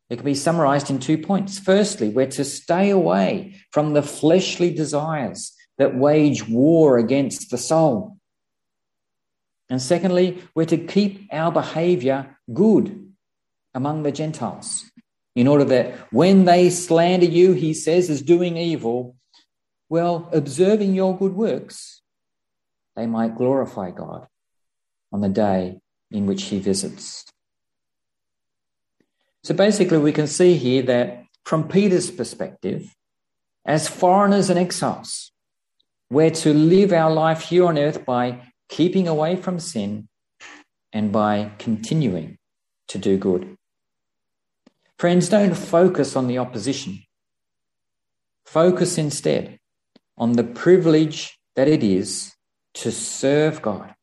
it 0.09 0.17
can 0.17 0.25
be 0.25 0.35
summarized 0.35 0.89
in 0.89 0.99
two 0.99 1.17
points. 1.17 1.59
Firstly, 1.59 2.09
we're 2.09 2.27
to 2.27 2.43
stay 2.43 2.89
away 2.89 3.55
from 3.71 3.93
the 3.93 4.01
fleshly 4.01 4.73
desires 4.73 5.55
that 5.77 5.95
wage 5.95 6.47
war 6.47 6.97
against 6.97 7.49
the 7.49 7.57
soul. 7.57 8.17
And 9.69 9.81
secondly, 9.81 10.43
we're 10.53 10.65
to 10.65 10.77
keep 10.77 11.27
our 11.31 11.51
behavior 11.51 12.37
good 12.53 13.13
among 13.73 14.03
the 14.03 14.11
Gentiles 14.11 14.91
in 15.35 15.47
order 15.47 15.63
that 15.65 15.95
when 16.11 16.45
they 16.45 16.69
slander 16.69 17.25
you, 17.25 17.53
he 17.53 17.73
says, 17.73 18.09
as 18.09 18.21
doing 18.21 18.57
evil, 18.57 19.15
well, 19.93 20.27
observing 20.33 20.95
your 20.95 21.15
good 21.15 21.35
works, 21.35 22.01
they 22.95 23.05
might 23.05 23.37
glorify 23.37 23.91
God 23.91 24.25
on 25.11 25.21
the 25.21 25.29
day 25.29 25.81
in 26.09 26.25
which 26.25 26.45
he 26.45 26.57
visits. 26.57 27.25
So 29.43 29.53
basically, 29.53 29.99
we 29.99 30.11
can 30.11 30.25
see 30.25 30.55
here 30.55 30.81
that 30.81 31.25
from 31.45 31.67
Peter's 31.67 32.09
perspective, 32.09 32.95
as 33.65 33.87
foreigners 33.87 34.49
and 34.49 34.57
exiles, 34.57 35.31
we're 36.09 36.37
to 36.41 36.55
live 36.55 36.91
our 36.91 37.11
life 37.11 37.41
here 37.41 37.67
on 37.67 37.77
earth 37.77 38.03
by 38.03 38.41
keeping 38.69 39.07
away 39.07 39.35
from 39.35 39.59
sin 39.59 40.07
and 40.91 41.11
by 41.11 41.51
continuing 41.59 42.39
to 42.87 42.97
do 42.97 43.15
good. 43.19 43.55
Friends, 44.97 45.29
don't 45.29 45.53
focus 45.53 46.15
on 46.15 46.25
the 46.25 46.39
opposition. 46.39 47.03
Focus 48.43 48.97
instead 48.97 49.59
on 50.17 50.33
the 50.33 50.43
privilege 50.43 51.37
that 51.55 51.67
it 51.67 51.83
is 51.83 52.33
to 52.75 52.91
serve 52.91 53.61
God 53.61 53.93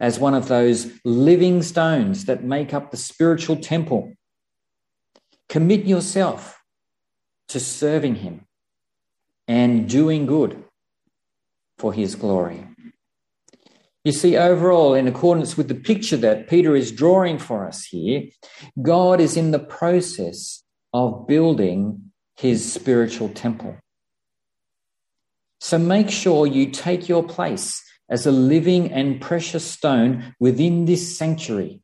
as 0.00 0.18
one 0.18 0.34
of 0.34 0.48
those 0.48 0.90
living 1.04 1.62
stones 1.62 2.24
that 2.26 2.44
make 2.44 2.74
up 2.74 2.90
the 2.90 2.96
spiritual 2.96 3.56
temple 3.56 4.12
Commit 5.48 5.84
yourself 5.84 6.62
to 7.48 7.60
serving 7.60 8.16
Him 8.16 8.46
and 9.46 9.88
doing 9.88 10.26
good 10.26 10.64
for 11.78 11.92
His 11.92 12.14
glory. 12.14 12.66
You 14.04 14.12
see, 14.12 14.36
overall, 14.36 14.94
in 14.94 15.08
accordance 15.08 15.56
with 15.56 15.68
the 15.68 15.74
picture 15.74 16.16
that 16.18 16.48
Peter 16.48 16.76
is 16.76 16.92
drawing 16.92 17.38
for 17.38 17.66
us 17.66 17.84
here, 17.84 18.24
God 18.80 19.20
is 19.20 19.36
in 19.36 19.50
the 19.50 19.58
process 19.58 20.62
of 20.92 21.26
building 21.26 22.12
his 22.36 22.70
spiritual 22.70 23.30
temple. 23.30 23.76
So 25.60 25.78
make 25.78 26.10
sure 26.10 26.46
you 26.46 26.70
take 26.70 27.08
your 27.08 27.22
place 27.22 27.82
as 28.08 28.26
a 28.26 28.32
living 28.32 28.92
and 28.92 29.20
precious 29.20 29.64
stone 29.64 30.34
within 30.38 30.84
this 30.84 31.16
sanctuary, 31.16 31.80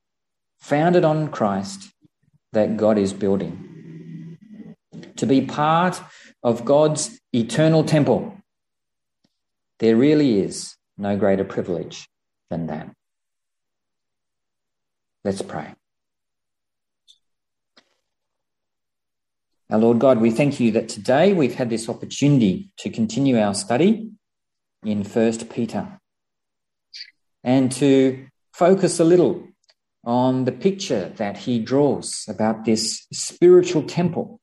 founded 0.61 1.04
on 1.04 1.28
Christ 1.28 1.90
that 2.52 2.76
God 2.76 2.98
is 2.98 3.12
building. 3.12 4.37
To 5.16 5.26
be 5.26 5.40
part 5.40 6.00
of 6.42 6.64
God's 6.64 7.18
eternal 7.33 7.85
temple, 7.85 8.37
there 9.78 9.96
really 9.96 10.40
is 10.40 10.76
no 10.98 11.16
greater 11.16 11.44
privilege 11.44 12.06
than 12.50 12.66
that. 12.66 12.90
Let's 15.24 15.42
pray. 15.42 15.74
Our 19.70 19.78
Lord 19.78 20.00
God, 20.00 20.20
we 20.20 20.33
thank 20.33 20.59
you 20.59 20.72
that 20.72 20.88
today 20.88 21.33
we've 21.33 21.54
had 21.54 21.70
this 21.70 21.88
opportunity 21.88 22.72
to 22.78 22.90
continue 22.90 23.38
our 23.38 23.54
study 23.54 24.11
in 24.85 25.04
First 25.04 25.48
Peter 25.48 26.00
and 27.44 27.70
to 27.72 28.26
focus 28.52 28.98
a 28.98 29.04
little 29.04 29.46
on 30.02 30.44
the 30.44 30.50
picture 30.50 31.11
that 31.18 31.37
he 31.37 31.61
draws 31.61 32.24
about 32.26 32.64
this 32.64 33.06
spiritual 33.12 33.85
temple 33.85 34.40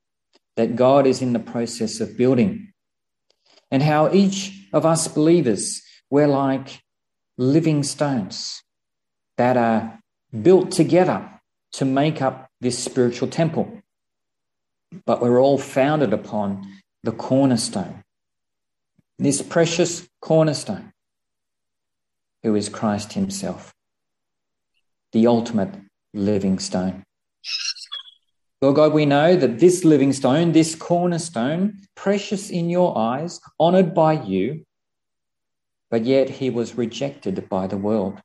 that 0.56 0.78
God 0.78 1.06
is 1.06 1.22
in 1.22 1.34
the 1.34 1.40
process 1.40 2.00
of 2.00 2.16
building, 2.16 2.72
and 3.70 3.84
how 3.84 4.10
each 4.14 4.54
of 4.72 4.86
us 4.86 5.10
believers, 5.10 5.82
we're 6.10 6.28
like 6.28 6.82
living 7.38 7.84
stones 7.84 8.64
that 9.36 9.58
are 9.58 10.00
built 10.42 10.72
together 10.72 11.30
to 11.74 11.84
make 11.84 12.22
up 12.22 12.48
this 12.62 12.82
spiritual 12.82 13.28
temple. 13.28 13.82
But 15.06 15.22
we're 15.22 15.40
all 15.40 15.58
founded 15.58 16.14
upon 16.14 16.68
the 17.04 17.12
cornerstone, 17.12 18.04
this 19.20 19.42
precious 19.42 20.08
cornerstone, 20.22 20.94
who 22.44 22.56
is 22.56 22.70
Christ 22.70 23.14
Himself 23.14 23.74
the 25.12 25.28
ultimate 25.28 25.74
living 26.14 26.60
stone. 26.60 27.04
Lord 28.62 28.76
God, 28.76 28.94
we 28.94 29.06
know 29.06 29.36
that 29.36 29.60
this 29.60 29.86
living 29.86 30.14
stone, 30.14 30.52
this 30.52 30.76
cornerstone, 30.76 31.80
precious 31.96 32.50
in 32.50 32.70
your 32.70 32.98
eyes, 32.98 33.40
honored 33.60 33.94
by 33.94 34.14
you, 34.14 34.66
but 35.92 36.06
yet 36.06 36.30
he 36.30 36.50
was 36.50 36.76
rejected 36.76 37.48
by 37.50 37.68
the 37.68 37.78
world. 37.78 38.20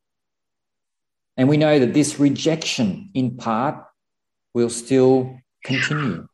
And 1.37 1.49
we 1.49 1.57
know 1.57 1.79
that 1.79 1.95
this 1.95 2.19
rejection, 2.19 3.11
in 3.15 3.37
part, 3.37 3.85
will 4.55 4.71
still 4.71 5.39
continue. 5.65 6.27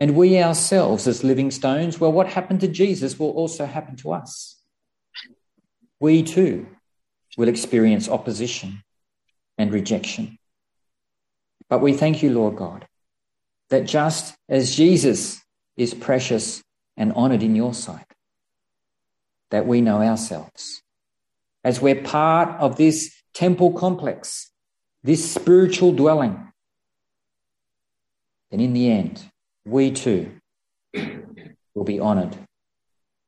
And 0.00 0.16
we 0.16 0.42
ourselves, 0.42 1.06
as 1.06 1.22
living 1.22 1.50
stones, 1.50 2.00
well, 2.00 2.10
what 2.10 2.26
happened 2.26 2.60
to 2.60 2.68
Jesus 2.68 3.18
will 3.18 3.30
also 3.30 3.66
happen 3.66 3.96
to 3.96 4.12
us. 4.12 4.56
We 6.00 6.22
too 6.22 6.66
will 7.36 7.48
experience 7.48 8.08
opposition 8.08 8.82
and 9.58 9.72
rejection. 9.72 10.38
But 11.68 11.82
we 11.82 11.92
thank 11.92 12.22
you, 12.22 12.30
Lord 12.32 12.56
God, 12.56 12.86
that 13.68 13.84
just 13.84 14.34
as 14.48 14.74
Jesus 14.74 15.40
is 15.76 15.92
precious 15.92 16.62
and 16.96 17.12
honored 17.12 17.42
in 17.42 17.54
your 17.54 17.74
sight, 17.74 18.06
that 19.50 19.66
we 19.66 19.82
know 19.82 20.00
ourselves. 20.00 20.82
As 21.62 21.80
we're 21.80 22.02
part 22.02 22.58
of 22.60 22.76
this 22.76 23.14
temple 23.34 23.72
complex, 23.72 24.50
this 25.02 25.30
spiritual 25.30 25.92
dwelling, 25.92 26.52
then 28.50 28.60
in 28.60 28.72
the 28.72 28.90
end, 28.90 29.29
we 29.64 29.90
too 29.90 30.32
will 31.74 31.84
be 31.84 32.00
honored 32.00 32.36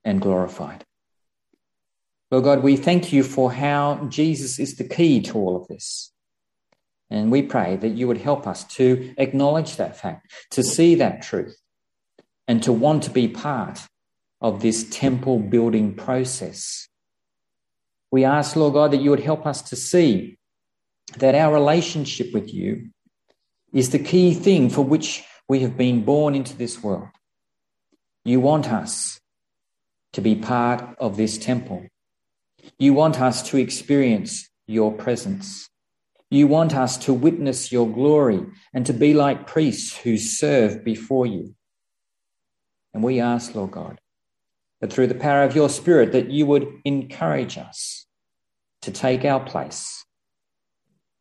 and 0.04 0.20
glorified. 0.20 0.84
Lord 2.30 2.44
God, 2.44 2.62
we 2.62 2.76
thank 2.76 3.12
you 3.12 3.22
for 3.22 3.52
how 3.52 4.06
Jesus 4.08 4.58
is 4.58 4.76
the 4.76 4.88
key 4.88 5.20
to 5.22 5.38
all 5.38 5.56
of 5.56 5.68
this. 5.68 6.12
And 7.10 7.30
we 7.30 7.42
pray 7.42 7.76
that 7.76 7.90
you 7.90 8.08
would 8.08 8.18
help 8.18 8.46
us 8.46 8.64
to 8.76 9.14
acknowledge 9.18 9.76
that 9.76 9.98
fact, 9.98 10.32
to 10.52 10.62
see 10.62 10.94
that 10.94 11.20
truth, 11.20 11.58
and 12.48 12.62
to 12.62 12.72
want 12.72 13.02
to 13.02 13.10
be 13.10 13.28
part 13.28 13.80
of 14.40 14.62
this 14.62 14.88
temple 14.88 15.38
building 15.38 15.94
process. 15.94 16.88
We 18.10 18.24
ask, 18.24 18.56
Lord 18.56 18.72
God, 18.72 18.92
that 18.92 19.02
you 19.02 19.10
would 19.10 19.20
help 19.20 19.46
us 19.46 19.60
to 19.62 19.76
see 19.76 20.38
that 21.18 21.34
our 21.34 21.52
relationship 21.52 22.32
with 22.32 22.52
you 22.52 22.90
is 23.72 23.90
the 23.90 23.98
key 23.98 24.32
thing 24.32 24.70
for 24.70 24.82
which 24.82 25.22
we 25.52 25.60
have 25.60 25.76
been 25.76 26.02
born 26.02 26.34
into 26.34 26.56
this 26.56 26.82
world. 26.82 27.08
You 28.24 28.40
want 28.40 28.72
us 28.72 29.20
to 30.14 30.22
be 30.22 30.34
part 30.34 30.96
of 30.98 31.18
this 31.18 31.36
temple. 31.36 31.88
You 32.78 32.94
want 32.94 33.20
us 33.20 33.42
to 33.50 33.58
experience 33.58 34.48
your 34.66 34.90
presence. 34.90 35.68
You 36.30 36.46
want 36.46 36.74
us 36.74 36.96
to 37.04 37.12
witness 37.12 37.70
your 37.70 37.86
glory 37.86 38.46
and 38.72 38.86
to 38.86 38.94
be 38.94 39.12
like 39.12 39.46
priests 39.46 39.94
who 39.94 40.16
serve 40.16 40.82
before 40.82 41.26
you. 41.26 41.54
And 42.94 43.02
we 43.02 43.20
ask, 43.20 43.54
Lord 43.54 43.72
God, 43.72 44.00
that 44.80 44.90
through 44.90 45.08
the 45.08 45.22
power 45.28 45.42
of 45.42 45.54
your 45.54 45.68
Spirit, 45.68 46.12
that 46.12 46.30
you 46.30 46.46
would 46.46 46.66
encourage 46.86 47.58
us 47.58 48.06
to 48.80 48.90
take 48.90 49.26
our 49.26 49.40
place 49.40 50.06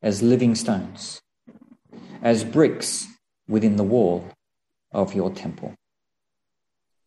as 0.00 0.22
living 0.22 0.54
stones, 0.54 1.20
as 2.22 2.44
bricks 2.44 3.11
within 3.48 3.76
the 3.76 3.84
wall 3.84 4.28
of 4.92 5.14
your 5.14 5.30
temple. 5.30 5.74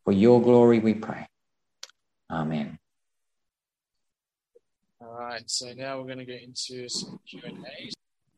For 0.03 0.11
your 0.11 0.41
glory 0.41 0.79
we 0.79 0.93
pray. 0.93 1.27
Amen. 2.29 2.77
All 5.01 5.19
right, 5.19 5.43
so 5.49 5.71
now 5.73 5.99
we're 5.99 6.05
going 6.05 6.19
to 6.19 6.25
get 6.25 6.41
into 6.41 6.89
some 6.89 7.19
Q&A. 7.27 7.91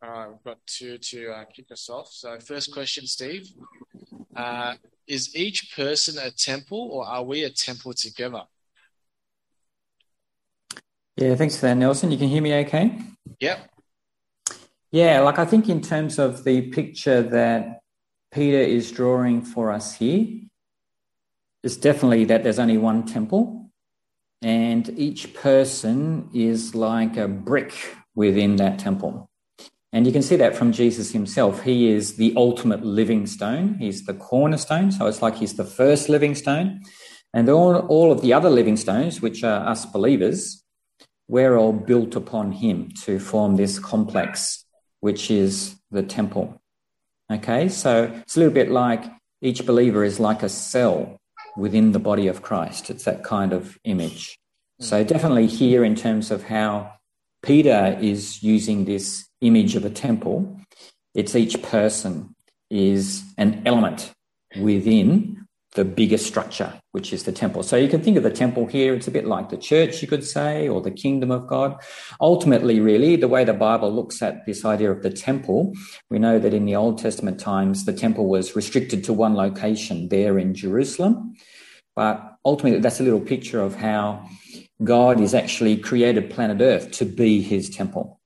All 0.05 0.09
right, 0.11 0.29
we've 0.29 0.43
got 0.43 0.57
two 0.65 0.97
to 0.97 1.31
uh, 1.31 1.45
kick 1.45 1.71
us 1.71 1.89
off. 1.89 2.09
So 2.11 2.37
first 2.39 2.73
question, 2.73 3.07
Steve. 3.07 3.49
Uh, 4.35 4.75
is 5.07 5.35
each 5.35 5.75
person 5.75 6.17
a 6.23 6.29
temple 6.29 6.89
or 6.91 7.07
are 7.07 7.23
we 7.23 7.43
a 7.43 7.49
temple 7.49 7.93
together? 7.93 8.43
Yeah, 11.15 11.33
thanks 11.35 11.55
for 11.55 11.65
that, 11.65 11.75
Nelson. 11.75 12.11
You 12.11 12.17
can 12.17 12.27
hear 12.27 12.41
me 12.41 12.53
okay? 12.59 12.99
Yep. 13.39 13.69
Yeah, 14.91 15.21
like 15.21 15.39
I 15.39 15.45
think 15.45 15.67
in 15.67 15.81
terms 15.81 16.19
of 16.19 16.43
the 16.43 16.61
picture 16.69 17.23
that 17.23 17.81
Peter 18.31 18.59
is 18.59 18.91
drawing 18.91 19.41
for 19.41 19.71
us 19.71 19.95
here, 19.95 20.27
it's 21.63 21.77
definitely 21.77 22.25
that 22.25 22.43
there's 22.43 22.59
only 22.59 22.77
one 22.77 23.05
temple 23.05 23.57
and 24.41 24.87
each 24.97 25.33
person 25.33 26.29
is 26.33 26.75
like 26.75 27.17
a 27.17 27.27
brick 27.27 27.73
within 28.15 28.57
that 28.57 28.79
temple. 28.79 29.29
And 29.93 30.05
you 30.05 30.11
can 30.11 30.21
see 30.21 30.35
that 30.35 30.55
from 30.55 30.71
Jesus 30.71 31.11
himself. 31.11 31.63
He 31.63 31.89
is 31.89 32.17
the 32.17 32.33
ultimate 32.35 32.83
living 32.83 33.25
stone. 33.25 33.75
He's 33.79 34.05
the 34.05 34.13
cornerstone. 34.13 34.91
So 34.91 35.07
it's 35.07 35.21
like 35.21 35.35
he's 35.35 35.55
the 35.55 35.63
first 35.63 36.09
living 36.09 36.35
stone. 36.35 36.81
And 37.33 37.49
all, 37.49 37.77
all 37.77 38.11
of 38.11 38.21
the 38.21 38.33
other 38.33 38.49
living 38.49 38.77
stones, 38.77 39.21
which 39.21 39.43
are 39.43 39.67
us 39.67 39.85
believers, 39.85 40.63
we're 41.27 41.57
all 41.57 41.73
built 41.73 42.15
upon 42.15 42.51
him 42.51 42.91
to 43.03 43.19
form 43.19 43.55
this 43.55 43.79
complex, 43.79 44.65
which 44.99 45.31
is 45.31 45.75
the 45.89 46.03
temple. 46.03 46.61
Okay, 47.31 47.67
so 47.67 48.03
it's 48.03 48.37
a 48.37 48.39
little 48.39 48.53
bit 48.53 48.71
like 48.71 49.03
each 49.41 49.65
believer 49.65 50.03
is 50.03 50.19
like 50.19 50.43
a 50.43 50.49
cell 50.49 51.17
within 51.57 51.91
the 51.91 51.99
body 51.99 52.27
of 52.27 52.41
Christ. 52.41 52.89
It's 52.89 53.03
that 53.03 53.23
kind 53.23 53.51
of 53.51 53.77
image. 53.83 54.37
So 54.79 55.03
mm. 55.03 55.07
definitely 55.07 55.47
here 55.47 55.83
in 55.83 55.95
terms 55.95 56.31
of 56.31 56.43
how 56.43 56.93
Peter 57.43 57.97
is 57.99 58.41
using 58.43 58.85
this 58.85 59.27
image 59.41 59.75
of 59.75 59.83
a 59.83 59.89
temple, 59.89 60.59
it's 61.13 61.35
each 61.35 61.61
person 61.61 62.35
is 62.69 63.23
an 63.37 63.63
element 63.65 64.11
within 64.59 65.46
the 65.77 65.85
bigger 65.85 66.17
structure, 66.17 66.73
which 66.91 67.13
is 67.13 67.23
the 67.23 67.31
temple. 67.31 67.61
So 67.61 67.77
you 67.77 67.87
can 67.87 68.01
think 68.01 68.17
of 68.17 68.23
the 68.23 68.31
temple 68.31 68.65
here, 68.65 68.95
it's 68.95 69.07
a 69.07 69.11
bit 69.11 69.27
like 69.27 69.49
the 69.49 69.57
church, 69.57 70.01
you 70.01 70.07
could 70.07 70.23
say, 70.23 70.67
or 70.67 70.81
the 70.81 70.89
kingdom 70.89 71.29
of 71.29 71.45
God. 71.45 71.79
Ultimately, 72.19 72.79
really, 72.79 73.15
the 73.15 73.27
way 73.27 73.43
the 73.43 73.53
Bible 73.53 73.93
looks 73.93 74.23
at 74.23 74.43
this 74.47 74.65
idea 74.65 74.91
of 74.91 75.03
the 75.03 75.11
temple, 75.11 75.73
we 76.09 76.17
know 76.17 76.39
that 76.39 76.53
in 76.53 76.65
the 76.65 76.75
Old 76.75 76.97
Testament 76.97 77.39
times, 77.39 77.85
the 77.85 77.93
temple 77.93 78.25
was 78.27 78.55
restricted 78.55 79.03
to 79.03 79.13
one 79.13 79.35
location 79.35 80.09
there 80.09 80.39
in 80.39 80.55
Jerusalem. 80.55 81.35
But 81.95 82.37
ultimately, 82.43 82.79
that's 82.79 82.99
a 82.99 83.03
little 83.03 83.21
picture 83.21 83.61
of 83.61 83.75
how 83.75 84.27
God 84.83 85.21
is 85.21 85.35
actually 85.35 85.77
created 85.77 86.31
planet 86.31 86.59
Earth 86.59 86.89
to 86.93 87.05
be 87.05 87.43
his 87.43 87.69
temple. 87.69 88.16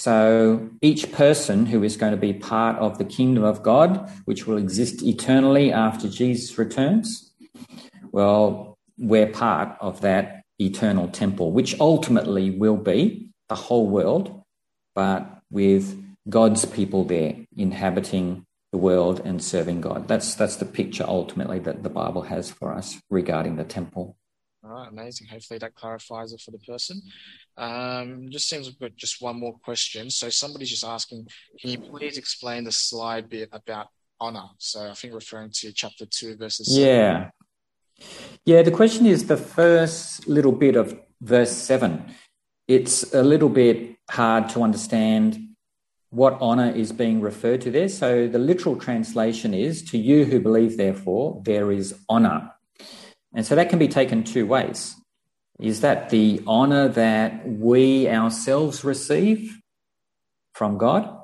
So 0.00 0.70
each 0.80 1.12
person 1.12 1.66
who 1.66 1.82
is 1.82 1.98
going 1.98 2.12
to 2.12 2.16
be 2.16 2.32
part 2.32 2.78
of 2.78 2.96
the 2.96 3.04
kingdom 3.04 3.44
of 3.44 3.62
God, 3.62 4.10
which 4.24 4.46
will 4.46 4.56
exist 4.56 5.02
eternally 5.02 5.70
after 5.70 6.08
Jesus 6.08 6.56
returns, 6.56 7.34
well, 8.10 8.78
we're 8.96 9.26
part 9.26 9.76
of 9.78 10.00
that 10.00 10.44
eternal 10.58 11.08
temple, 11.08 11.52
which 11.52 11.78
ultimately 11.78 12.50
will 12.50 12.78
be 12.78 13.28
the 13.50 13.54
whole 13.54 13.90
world, 13.90 14.42
but 14.94 15.42
with 15.50 16.02
God's 16.30 16.64
people 16.64 17.04
there 17.04 17.36
inhabiting 17.54 18.46
the 18.72 18.78
world 18.78 19.20
and 19.22 19.44
serving 19.44 19.82
God. 19.82 20.08
That's 20.08 20.34
that's 20.34 20.56
the 20.56 20.64
picture 20.64 21.04
ultimately 21.06 21.58
that 21.58 21.82
the 21.82 21.90
Bible 21.90 22.22
has 22.22 22.50
for 22.50 22.72
us 22.72 22.98
regarding 23.10 23.56
the 23.56 23.64
temple. 23.64 24.16
All 24.62 24.70
right, 24.70 24.88
amazing. 24.90 25.26
Hopefully 25.28 25.58
that 25.58 25.74
clarifies 25.74 26.32
it 26.32 26.40
for 26.40 26.50
the 26.50 26.58
person. 26.58 27.00
Um, 27.56 28.28
just 28.30 28.48
seems 28.48 28.66
we've 28.66 28.78
got 28.78 28.94
just 28.96 29.22
one 29.22 29.40
more 29.40 29.54
question. 29.64 30.10
So 30.10 30.28
somebody's 30.28 30.70
just 30.70 30.84
asking, 30.84 31.28
can 31.58 31.70
you 31.70 31.78
please 31.78 32.18
explain 32.18 32.64
the 32.64 32.72
slide 32.72 33.30
bit 33.30 33.48
about 33.52 33.88
honor? 34.20 34.48
So 34.58 34.90
I 34.90 34.94
think 34.94 35.14
referring 35.14 35.50
to 35.54 35.72
chapter 35.72 36.04
two, 36.04 36.36
verses. 36.36 36.76
Yeah. 36.76 37.30
Yeah, 38.44 38.62
the 38.62 38.70
question 38.70 39.06
is 39.06 39.26
the 39.26 39.36
first 39.36 40.28
little 40.28 40.52
bit 40.52 40.76
of 40.76 40.98
verse 41.22 41.52
seven. 41.52 42.14
It's 42.68 43.14
a 43.14 43.22
little 43.22 43.48
bit 43.48 43.96
hard 44.10 44.50
to 44.50 44.62
understand 44.62 45.38
what 46.10 46.36
honor 46.40 46.70
is 46.70 46.92
being 46.92 47.20
referred 47.20 47.62
to 47.62 47.70
there. 47.70 47.88
So 47.88 48.28
the 48.28 48.38
literal 48.38 48.76
translation 48.76 49.54
is 49.54 49.82
to 49.84 49.98
you 49.98 50.24
who 50.24 50.38
believe, 50.40 50.76
therefore, 50.76 51.40
there 51.44 51.72
is 51.72 51.94
honor. 52.08 52.52
And 53.34 53.46
so 53.46 53.54
that 53.54 53.70
can 53.70 53.78
be 53.78 53.88
taken 53.88 54.24
two 54.24 54.46
ways. 54.46 54.96
Is 55.58 55.82
that 55.82 56.10
the 56.10 56.42
honor 56.46 56.88
that 56.88 57.46
we 57.46 58.08
ourselves 58.08 58.82
receive 58.82 59.58
from 60.54 60.78
God? 60.78 61.16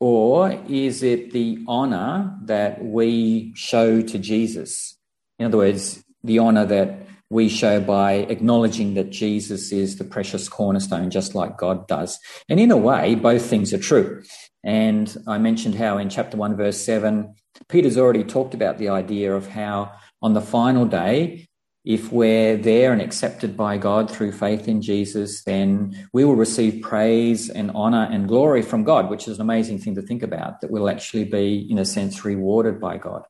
Or 0.00 0.52
is 0.68 1.02
it 1.02 1.32
the 1.32 1.64
honor 1.66 2.38
that 2.44 2.84
we 2.84 3.52
show 3.56 4.00
to 4.00 4.18
Jesus? 4.18 4.96
In 5.38 5.46
other 5.46 5.58
words, 5.58 6.04
the 6.22 6.38
honor 6.38 6.64
that 6.66 7.06
we 7.30 7.48
show 7.48 7.80
by 7.80 8.12
acknowledging 8.12 8.94
that 8.94 9.10
Jesus 9.10 9.72
is 9.72 9.96
the 9.96 10.04
precious 10.04 10.48
cornerstone, 10.48 11.10
just 11.10 11.34
like 11.34 11.58
God 11.58 11.86
does. 11.88 12.18
And 12.48 12.60
in 12.60 12.70
a 12.70 12.76
way, 12.76 13.16
both 13.16 13.44
things 13.44 13.72
are 13.74 13.78
true. 13.78 14.22
And 14.64 15.14
I 15.26 15.38
mentioned 15.38 15.74
how 15.74 15.98
in 15.98 16.08
chapter 16.08 16.36
1, 16.36 16.56
verse 16.56 16.78
7, 16.78 17.34
Peter's 17.68 17.98
already 17.98 18.24
talked 18.24 18.54
about 18.54 18.78
the 18.78 18.88
idea 18.88 19.34
of 19.34 19.48
how 19.48 19.92
on 20.22 20.32
the 20.32 20.40
final 20.40 20.84
day, 20.86 21.47
if 21.88 22.12
we're 22.12 22.54
there 22.58 22.92
and 22.92 23.00
accepted 23.00 23.56
by 23.56 23.78
God 23.78 24.10
through 24.10 24.32
faith 24.32 24.68
in 24.68 24.82
Jesus, 24.82 25.42
then 25.44 25.96
we 26.12 26.22
will 26.22 26.36
receive 26.36 26.82
praise 26.82 27.48
and 27.48 27.70
honor 27.70 28.06
and 28.12 28.28
glory 28.28 28.60
from 28.60 28.84
God, 28.84 29.08
which 29.08 29.26
is 29.26 29.36
an 29.36 29.40
amazing 29.40 29.78
thing 29.78 29.94
to 29.94 30.02
think 30.02 30.22
about, 30.22 30.60
that 30.60 30.70
we'll 30.70 30.90
actually 30.90 31.24
be, 31.24 31.66
in 31.70 31.78
a 31.78 31.86
sense, 31.86 32.26
rewarded 32.26 32.78
by 32.78 32.98
God. 32.98 33.22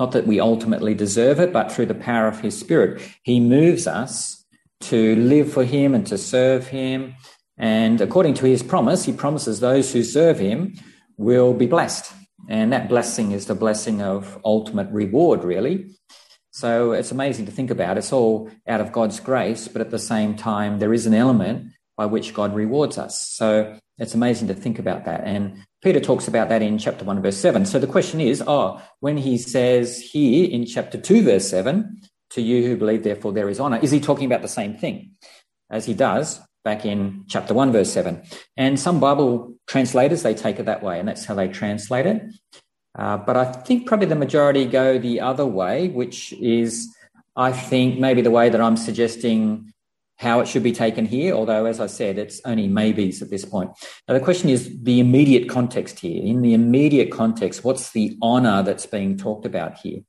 Not 0.00 0.10
that 0.12 0.26
we 0.26 0.40
ultimately 0.40 0.94
deserve 0.94 1.38
it, 1.38 1.52
but 1.52 1.70
through 1.70 1.86
the 1.86 1.94
power 1.94 2.26
of 2.26 2.40
His 2.40 2.58
Spirit, 2.58 3.00
He 3.22 3.38
moves 3.38 3.86
us 3.86 4.44
to 4.80 5.14
live 5.14 5.52
for 5.52 5.64
Him 5.64 5.94
and 5.94 6.04
to 6.08 6.18
serve 6.18 6.66
Him. 6.66 7.14
And 7.56 8.00
according 8.00 8.34
to 8.34 8.46
His 8.46 8.64
promise, 8.64 9.04
He 9.04 9.12
promises 9.12 9.60
those 9.60 9.92
who 9.92 10.02
serve 10.02 10.40
Him 10.40 10.74
will 11.18 11.54
be 11.54 11.66
blessed. 11.66 12.12
And 12.48 12.72
that 12.72 12.88
blessing 12.88 13.30
is 13.30 13.46
the 13.46 13.54
blessing 13.54 14.02
of 14.02 14.40
ultimate 14.44 14.90
reward, 14.90 15.44
really. 15.44 15.92
So 16.56 16.92
it's 16.92 17.12
amazing 17.12 17.44
to 17.44 17.52
think 17.52 17.70
about. 17.70 17.98
It's 17.98 18.14
all 18.14 18.48
out 18.66 18.80
of 18.80 18.90
God's 18.90 19.20
grace, 19.20 19.68
but 19.68 19.82
at 19.82 19.90
the 19.90 19.98
same 19.98 20.36
time, 20.36 20.78
there 20.78 20.94
is 20.94 21.04
an 21.04 21.12
element 21.12 21.72
by 21.98 22.06
which 22.06 22.32
God 22.32 22.54
rewards 22.54 22.96
us. 22.96 23.20
So 23.20 23.76
It's 23.98 24.14
amazing 24.14 24.48
to 24.48 24.54
think 24.54 24.78
about 24.78 25.04
that. 25.04 25.22
And 25.24 25.64
Peter 25.82 26.00
talks 26.00 26.28
about 26.28 26.48
that 26.48 26.62
in 26.62 26.78
chapter 26.78 27.04
1, 27.04 27.20
verse 27.20 27.36
7. 27.36 27.66
So 27.66 27.78
the 27.78 27.86
question 27.86 28.22
is 28.22 28.42
oh, 28.46 28.80
when 29.00 29.18
he 29.18 29.36
says 29.36 30.00
here 30.00 30.50
in 30.50 30.64
chapter 30.64 30.98
2, 30.98 31.24
verse 31.24 31.48
7, 31.48 32.00
to 32.30 32.40
you 32.40 32.66
who 32.66 32.76
believe, 32.76 33.02
therefore 33.02 33.32
there 33.32 33.50
is 33.50 33.60
honor, 33.60 33.78
is 33.82 33.90
he 33.90 34.00
talking 34.00 34.24
about 34.24 34.40
the 34.40 34.48
same 34.48 34.76
thing 34.76 35.12
as 35.68 35.84
he 35.84 35.92
does 35.92 36.40
back 36.64 36.86
in 36.86 37.24
chapter 37.28 37.52
1, 37.52 37.70
verse 37.70 37.92
7? 37.92 38.22
And 38.56 38.80
some 38.80 38.98
Bible 38.98 39.54
translators, 39.66 40.22
they 40.22 40.34
take 40.34 40.58
it 40.58 40.64
that 40.66 40.82
way, 40.82 40.98
and 40.98 41.06
that's 41.06 41.26
how 41.26 41.34
they 41.34 41.48
translate 41.48 42.06
it. 42.06 42.22
Uh, 42.98 43.18
but 43.18 43.36
I 43.36 43.44
think 43.44 43.86
probably 43.86 44.06
the 44.06 44.14
majority 44.14 44.64
go 44.64 44.98
the 44.98 45.20
other 45.20 45.46
way, 45.46 45.88
which 45.88 46.32
is, 46.34 46.94
I 47.36 47.52
think, 47.52 47.98
maybe 47.98 48.22
the 48.22 48.30
way 48.30 48.48
that 48.48 48.60
I'm 48.60 48.76
suggesting 48.76 49.72
how 50.18 50.40
it 50.40 50.48
should 50.48 50.62
be 50.62 50.72
taken 50.72 51.04
here, 51.04 51.34
although, 51.34 51.66
as 51.66 51.78
I 51.78 51.88
said, 51.88 52.16
it's 52.16 52.40
only 52.46 52.68
maybes 52.68 53.20
at 53.20 53.28
this 53.28 53.44
point. 53.44 53.70
Now, 54.08 54.14
the 54.14 54.20
question 54.20 54.48
is 54.48 54.82
the 54.82 54.98
immediate 54.98 55.48
context 55.48 56.00
here. 56.00 56.22
In 56.24 56.40
the 56.40 56.54
immediate 56.54 57.10
context, 57.10 57.64
what's 57.64 57.92
the 57.92 58.16
honor 58.22 58.62
that's 58.62 58.86
being 58.86 59.18
talked 59.18 59.44
about 59.44 59.76
here? 59.78 60.00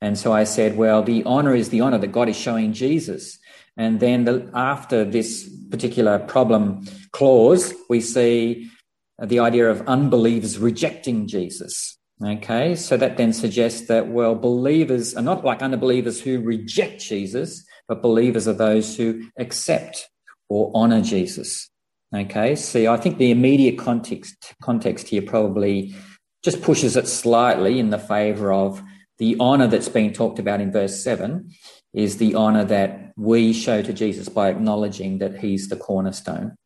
And 0.00 0.18
so 0.18 0.32
I 0.32 0.42
said, 0.44 0.76
well, 0.76 1.04
the 1.04 1.22
honor 1.24 1.54
is 1.54 1.68
the 1.68 1.80
honor 1.82 1.98
that 1.98 2.12
God 2.12 2.28
is 2.28 2.36
showing 2.36 2.72
Jesus. 2.72 3.38
And 3.76 4.00
then 4.00 4.24
the, 4.24 4.50
after 4.54 5.04
this 5.04 5.48
particular 5.70 6.18
problem 6.18 6.86
clause, 7.12 7.72
we 7.88 8.00
see 8.00 8.68
the 9.22 9.38
idea 9.38 9.70
of 9.70 9.86
unbelievers 9.86 10.58
rejecting 10.58 11.28
Jesus. 11.28 11.96
Okay, 12.22 12.76
so 12.76 12.96
that 12.96 13.16
then 13.16 13.32
suggests 13.32 13.88
that, 13.88 14.08
well, 14.08 14.36
believers 14.36 15.16
are 15.16 15.22
not 15.22 15.44
like 15.44 15.62
unbelievers 15.62 16.20
who 16.20 16.40
reject 16.40 17.00
Jesus, 17.00 17.64
but 17.88 18.02
believers 18.02 18.46
are 18.46 18.52
those 18.52 18.96
who 18.96 19.28
accept 19.36 20.08
or 20.48 20.70
honor 20.74 21.02
Jesus. 21.02 21.70
Okay, 22.14 22.54
see, 22.54 22.86
I 22.86 22.96
think 22.96 23.18
the 23.18 23.32
immediate 23.32 23.78
context 23.78 24.54
context 24.62 25.08
here 25.08 25.22
probably 25.22 25.94
just 26.44 26.62
pushes 26.62 26.96
it 26.96 27.08
slightly 27.08 27.80
in 27.80 27.90
the 27.90 27.98
favor 27.98 28.52
of 28.52 28.80
the 29.18 29.36
honor 29.40 29.66
that's 29.66 29.88
being 29.88 30.12
talked 30.12 30.38
about 30.38 30.60
in 30.60 30.70
verse 30.70 31.02
7 31.02 31.50
is 31.92 32.18
the 32.18 32.34
honor 32.34 32.64
that 32.64 33.12
we 33.16 33.52
show 33.52 33.82
to 33.82 33.92
Jesus 33.92 34.28
by 34.28 34.50
acknowledging 34.50 35.18
that 35.18 35.38
he's 35.38 35.68
the 35.68 35.76
cornerstone. 35.76 36.56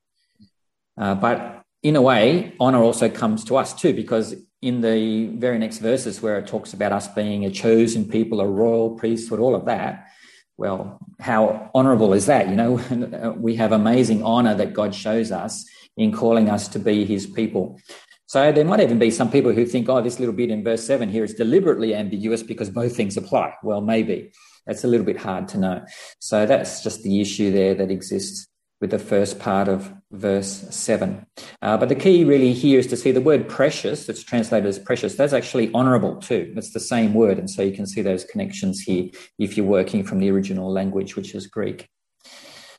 Uh, 0.99 1.15
but 1.15 1.63
in 1.83 1.97
a 1.97 2.03
way, 2.03 2.55
honor 2.59 2.83
also 2.83 3.09
comes 3.09 3.45
to 3.45 3.57
us 3.57 3.73
too, 3.73 3.95
because 3.95 4.35
in 4.61 4.81
the 4.81 5.27
very 5.27 5.59
next 5.59 5.79
verses 5.79 6.21
where 6.21 6.39
it 6.39 6.47
talks 6.47 6.73
about 6.73 6.93
us 6.93 7.09
being 7.09 7.45
a 7.45 7.51
chosen 7.51 8.09
people, 8.09 8.41
a 8.41 8.47
royal 8.47 8.91
priesthood, 8.97 9.39
all 9.39 9.55
of 9.55 9.67
that, 9.67 10.09
well, 10.57 10.99
how 11.21 11.71
honorable 11.75 12.13
is 12.13 12.27
that? 12.27 12.49
You 12.49 12.57
know, 12.57 13.35
we 13.39 13.55
have 13.57 13.73
amazing 13.73 14.25
honor 14.25 14.55
that 14.55 14.75
God 14.75 14.95
shows 14.95 15.31
us 15.31 15.65
in 15.97 16.13
calling 16.13 16.49
us 16.51 16.69
to 16.69 16.79
be 16.79 17.05
his 17.05 17.27
people. 17.27 17.81
So 18.27 18.53
there 18.53 18.65
might 18.65 18.81
even 18.81 18.99
be 18.99 19.11
some 19.11 19.31
people 19.31 19.53
who 19.53 19.65
think, 19.65 19.89
oh, 19.89 20.03
this 20.03 20.19
little 20.19 20.35
bit 20.35 20.51
in 20.51 20.63
verse 20.63 20.85
7 20.85 21.09
here 21.09 21.25
is 21.25 21.35
deliberately 21.35 21.95
ambiguous 21.95 22.43
because 22.43 22.69
both 22.69 22.95
things 22.95 23.17
apply. 23.17 23.55
Well, 23.63 23.81
maybe. 23.81 24.33
That's 24.67 24.85
a 24.85 24.87
little 24.87 25.07
bit 25.07 25.17
hard 25.17 25.49
to 25.49 25.59
know. 25.59 25.85
So 26.19 26.45
that's 26.45 26.83
just 26.83 27.03
the 27.03 27.23
issue 27.23 27.51
there 27.51 27.75
that 27.77 27.91
exists 27.91 28.47
with 28.83 28.91
the 28.91 28.99
first 28.99 29.39
part 29.39 29.67
of 29.67 29.93
verse 30.11 30.67
7. 30.71 31.27
Uh, 31.61 31.77
but 31.77 31.89
the 31.89 31.95
key 31.95 32.25
really 32.25 32.53
here 32.53 32.79
is 32.79 32.87
to 32.87 32.97
see 32.97 33.13
the 33.13 33.21
word 33.21 33.49
precious, 33.49 34.07
that's 34.07 34.23
translated 34.23 34.67
as 34.67 34.79
precious, 34.79 35.15
that's 35.15 35.33
actually 35.33 35.71
honorable 35.73 36.17
too. 36.17 36.53
It's 36.57 36.73
the 36.73 36.81
same 36.81 37.15
word. 37.15 37.39
And 37.39 37.51
so 37.51 37.63
you 37.63 37.75
can 37.75 37.87
see 37.87 38.03
those 38.03 38.25
connections 38.25 38.81
here 38.81 39.11
if 39.39 39.57
you're 39.57 39.67
working 39.67 40.05
from 40.05 40.19
the 40.19 40.31
original 40.31 40.73
language, 40.73 41.17
which 41.17 41.35
is 41.35 41.47
Greek. 41.47 41.89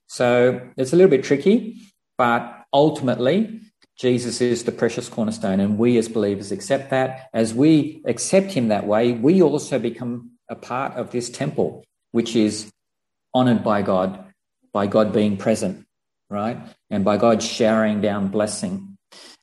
So 0.08 0.60
it's 0.76 0.92
a 0.92 0.96
little 0.96 1.10
bit 1.10 1.24
tricky, 1.24 1.82
but 2.18 2.66
ultimately, 2.74 3.62
Jesus 4.00 4.42
is 4.42 4.64
the 4.64 4.72
precious 4.72 5.10
cornerstone, 5.10 5.60
and 5.60 5.78
we 5.78 5.98
as 5.98 6.08
believers 6.08 6.52
accept 6.52 6.90
that. 6.90 7.30
As 7.34 7.54
we 7.54 8.02
accept 8.06 8.54
him 8.54 8.70
that 8.70 8.88
way, 8.88 9.12
we 9.12 9.42
also 9.42 9.78
become 9.78 10.32
a 10.50 10.56
part 10.56 10.94
of 10.94 11.12
this 11.12 11.30
temple, 11.30 11.84
which 12.12 12.36
is 12.36 12.72
honored 13.34 13.64
by 13.64 13.82
God, 13.82 14.24
by 14.74 14.88
God 14.88 15.14
being 15.14 15.38
present 15.38 15.86
right? 16.30 16.58
And 16.90 17.04
by 17.04 17.18
God 17.18 17.42
showering 17.42 18.02
down 18.02 18.30
blessing. 18.30 18.98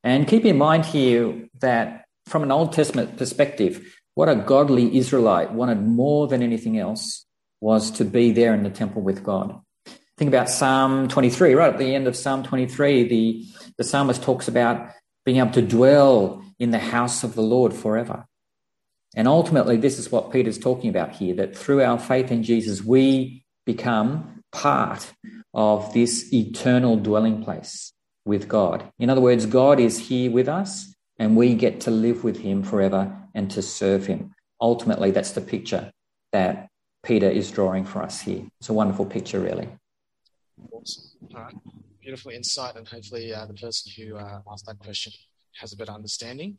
And 0.05 0.29
keep 0.29 0.44
in 0.44 0.57
mind 0.57 0.87
here 0.87 1.49
that 1.61 2.05
from 2.27 2.42
an 2.42 2.53
Old 2.53 2.72
Testament 2.72 3.16
perspective, 3.16 3.96
what 4.14 4.29
a 4.29 4.37
godly 4.37 4.96
Israelite 4.96 5.53
wanted 5.53 5.83
more 5.83 6.27
than 6.29 6.42
anything 6.42 6.79
else 6.79 7.27
was 7.61 7.90
to 7.92 8.05
be 8.05 8.33
there 8.33 8.55
in 8.55 8.62
the 8.62 8.70
temple 8.70 9.03
with 9.03 9.22
God. 9.22 9.61
Think 10.16 10.29
about 10.29 10.49
Psalm 10.49 11.09
23, 11.09 11.55
right 11.55 11.72
at 11.72 11.79
the 11.79 11.94
end 11.94 12.07
of 12.07 12.16
Psalm 12.16 12.42
23, 12.42 13.09
the, 13.09 13.44
the 13.77 13.85
psalmist 13.85 14.22
talks 14.22 14.49
about 14.49 14.90
being 15.25 15.38
able 15.38 15.51
to 15.51 15.62
dwell 15.62 16.42
in 16.59 16.70
the 16.70 16.79
house 16.79 17.22
of 17.22 17.35
the 17.35 17.42
Lord 17.42 17.75
forever. 17.75 18.25
And 19.14 19.29
ultimately, 19.29 19.77
this 19.77 19.99
is 19.99 20.11
what 20.11 20.33
Peter's 20.33 20.59
talking 20.59 20.88
about 20.88 21.12
here 21.12 21.35
that 21.37 21.57
through 21.57 21.83
our 21.83 21.99
faith 21.99 22.31
in 22.31 22.42
Jesus, 22.42 22.83
we 22.83 23.44
become 23.66 24.42
part 24.53 25.12
of 25.57 25.95
this 25.95 26.33
eternal 26.35 26.97
dwelling 26.97 27.42
place 27.42 27.92
with 28.27 28.47
God. 28.47 28.92
In 28.99 29.09
other 29.09 29.23
words, 29.23 29.47
God 29.47 29.81
is 29.81 29.99
here 29.99 30.31
with 30.31 30.49
us 30.49 30.95
and 31.19 31.35
we 31.35 31.55
get 31.55 31.81
to 31.81 31.90
live 31.90 32.23
with 32.23 32.38
him 32.40 32.62
forever 32.62 33.16
and 33.35 33.51
to 33.53 33.62
serve 33.62 34.07
him. 34.07 34.35
Ultimately, 34.61 35.11
that's 35.11 35.33
the 35.33 35.40
picture 35.40 35.90
that 36.33 36.69
Peter 37.03 37.31
is 37.31 37.51
drawing 37.51 37.85
for 37.87 38.03
us 38.03 38.21
here. 38.21 38.45
It's 38.61 38.69
a 38.69 38.75
wonderful 38.75 39.07
picture, 39.07 39.40
really. 39.40 39.69
Awesome. 40.73 41.05
All 41.35 41.40
right. 41.42 41.55
Beautiful 42.01 42.33
insight, 42.33 42.77
and 42.77 42.87
hopefully, 42.87 43.35
uh, 43.35 43.47
the 43.47 43.55
person 43.55 43.92
who 43.97 44.16
uh, 44.16 44.40
asked 44.51 44.66
that 44.66 44.79
question 44.79 45.12
has 45.61 45.73
a 45.73 45.77
better 45.77 45.92
understanding. 45.92 46.57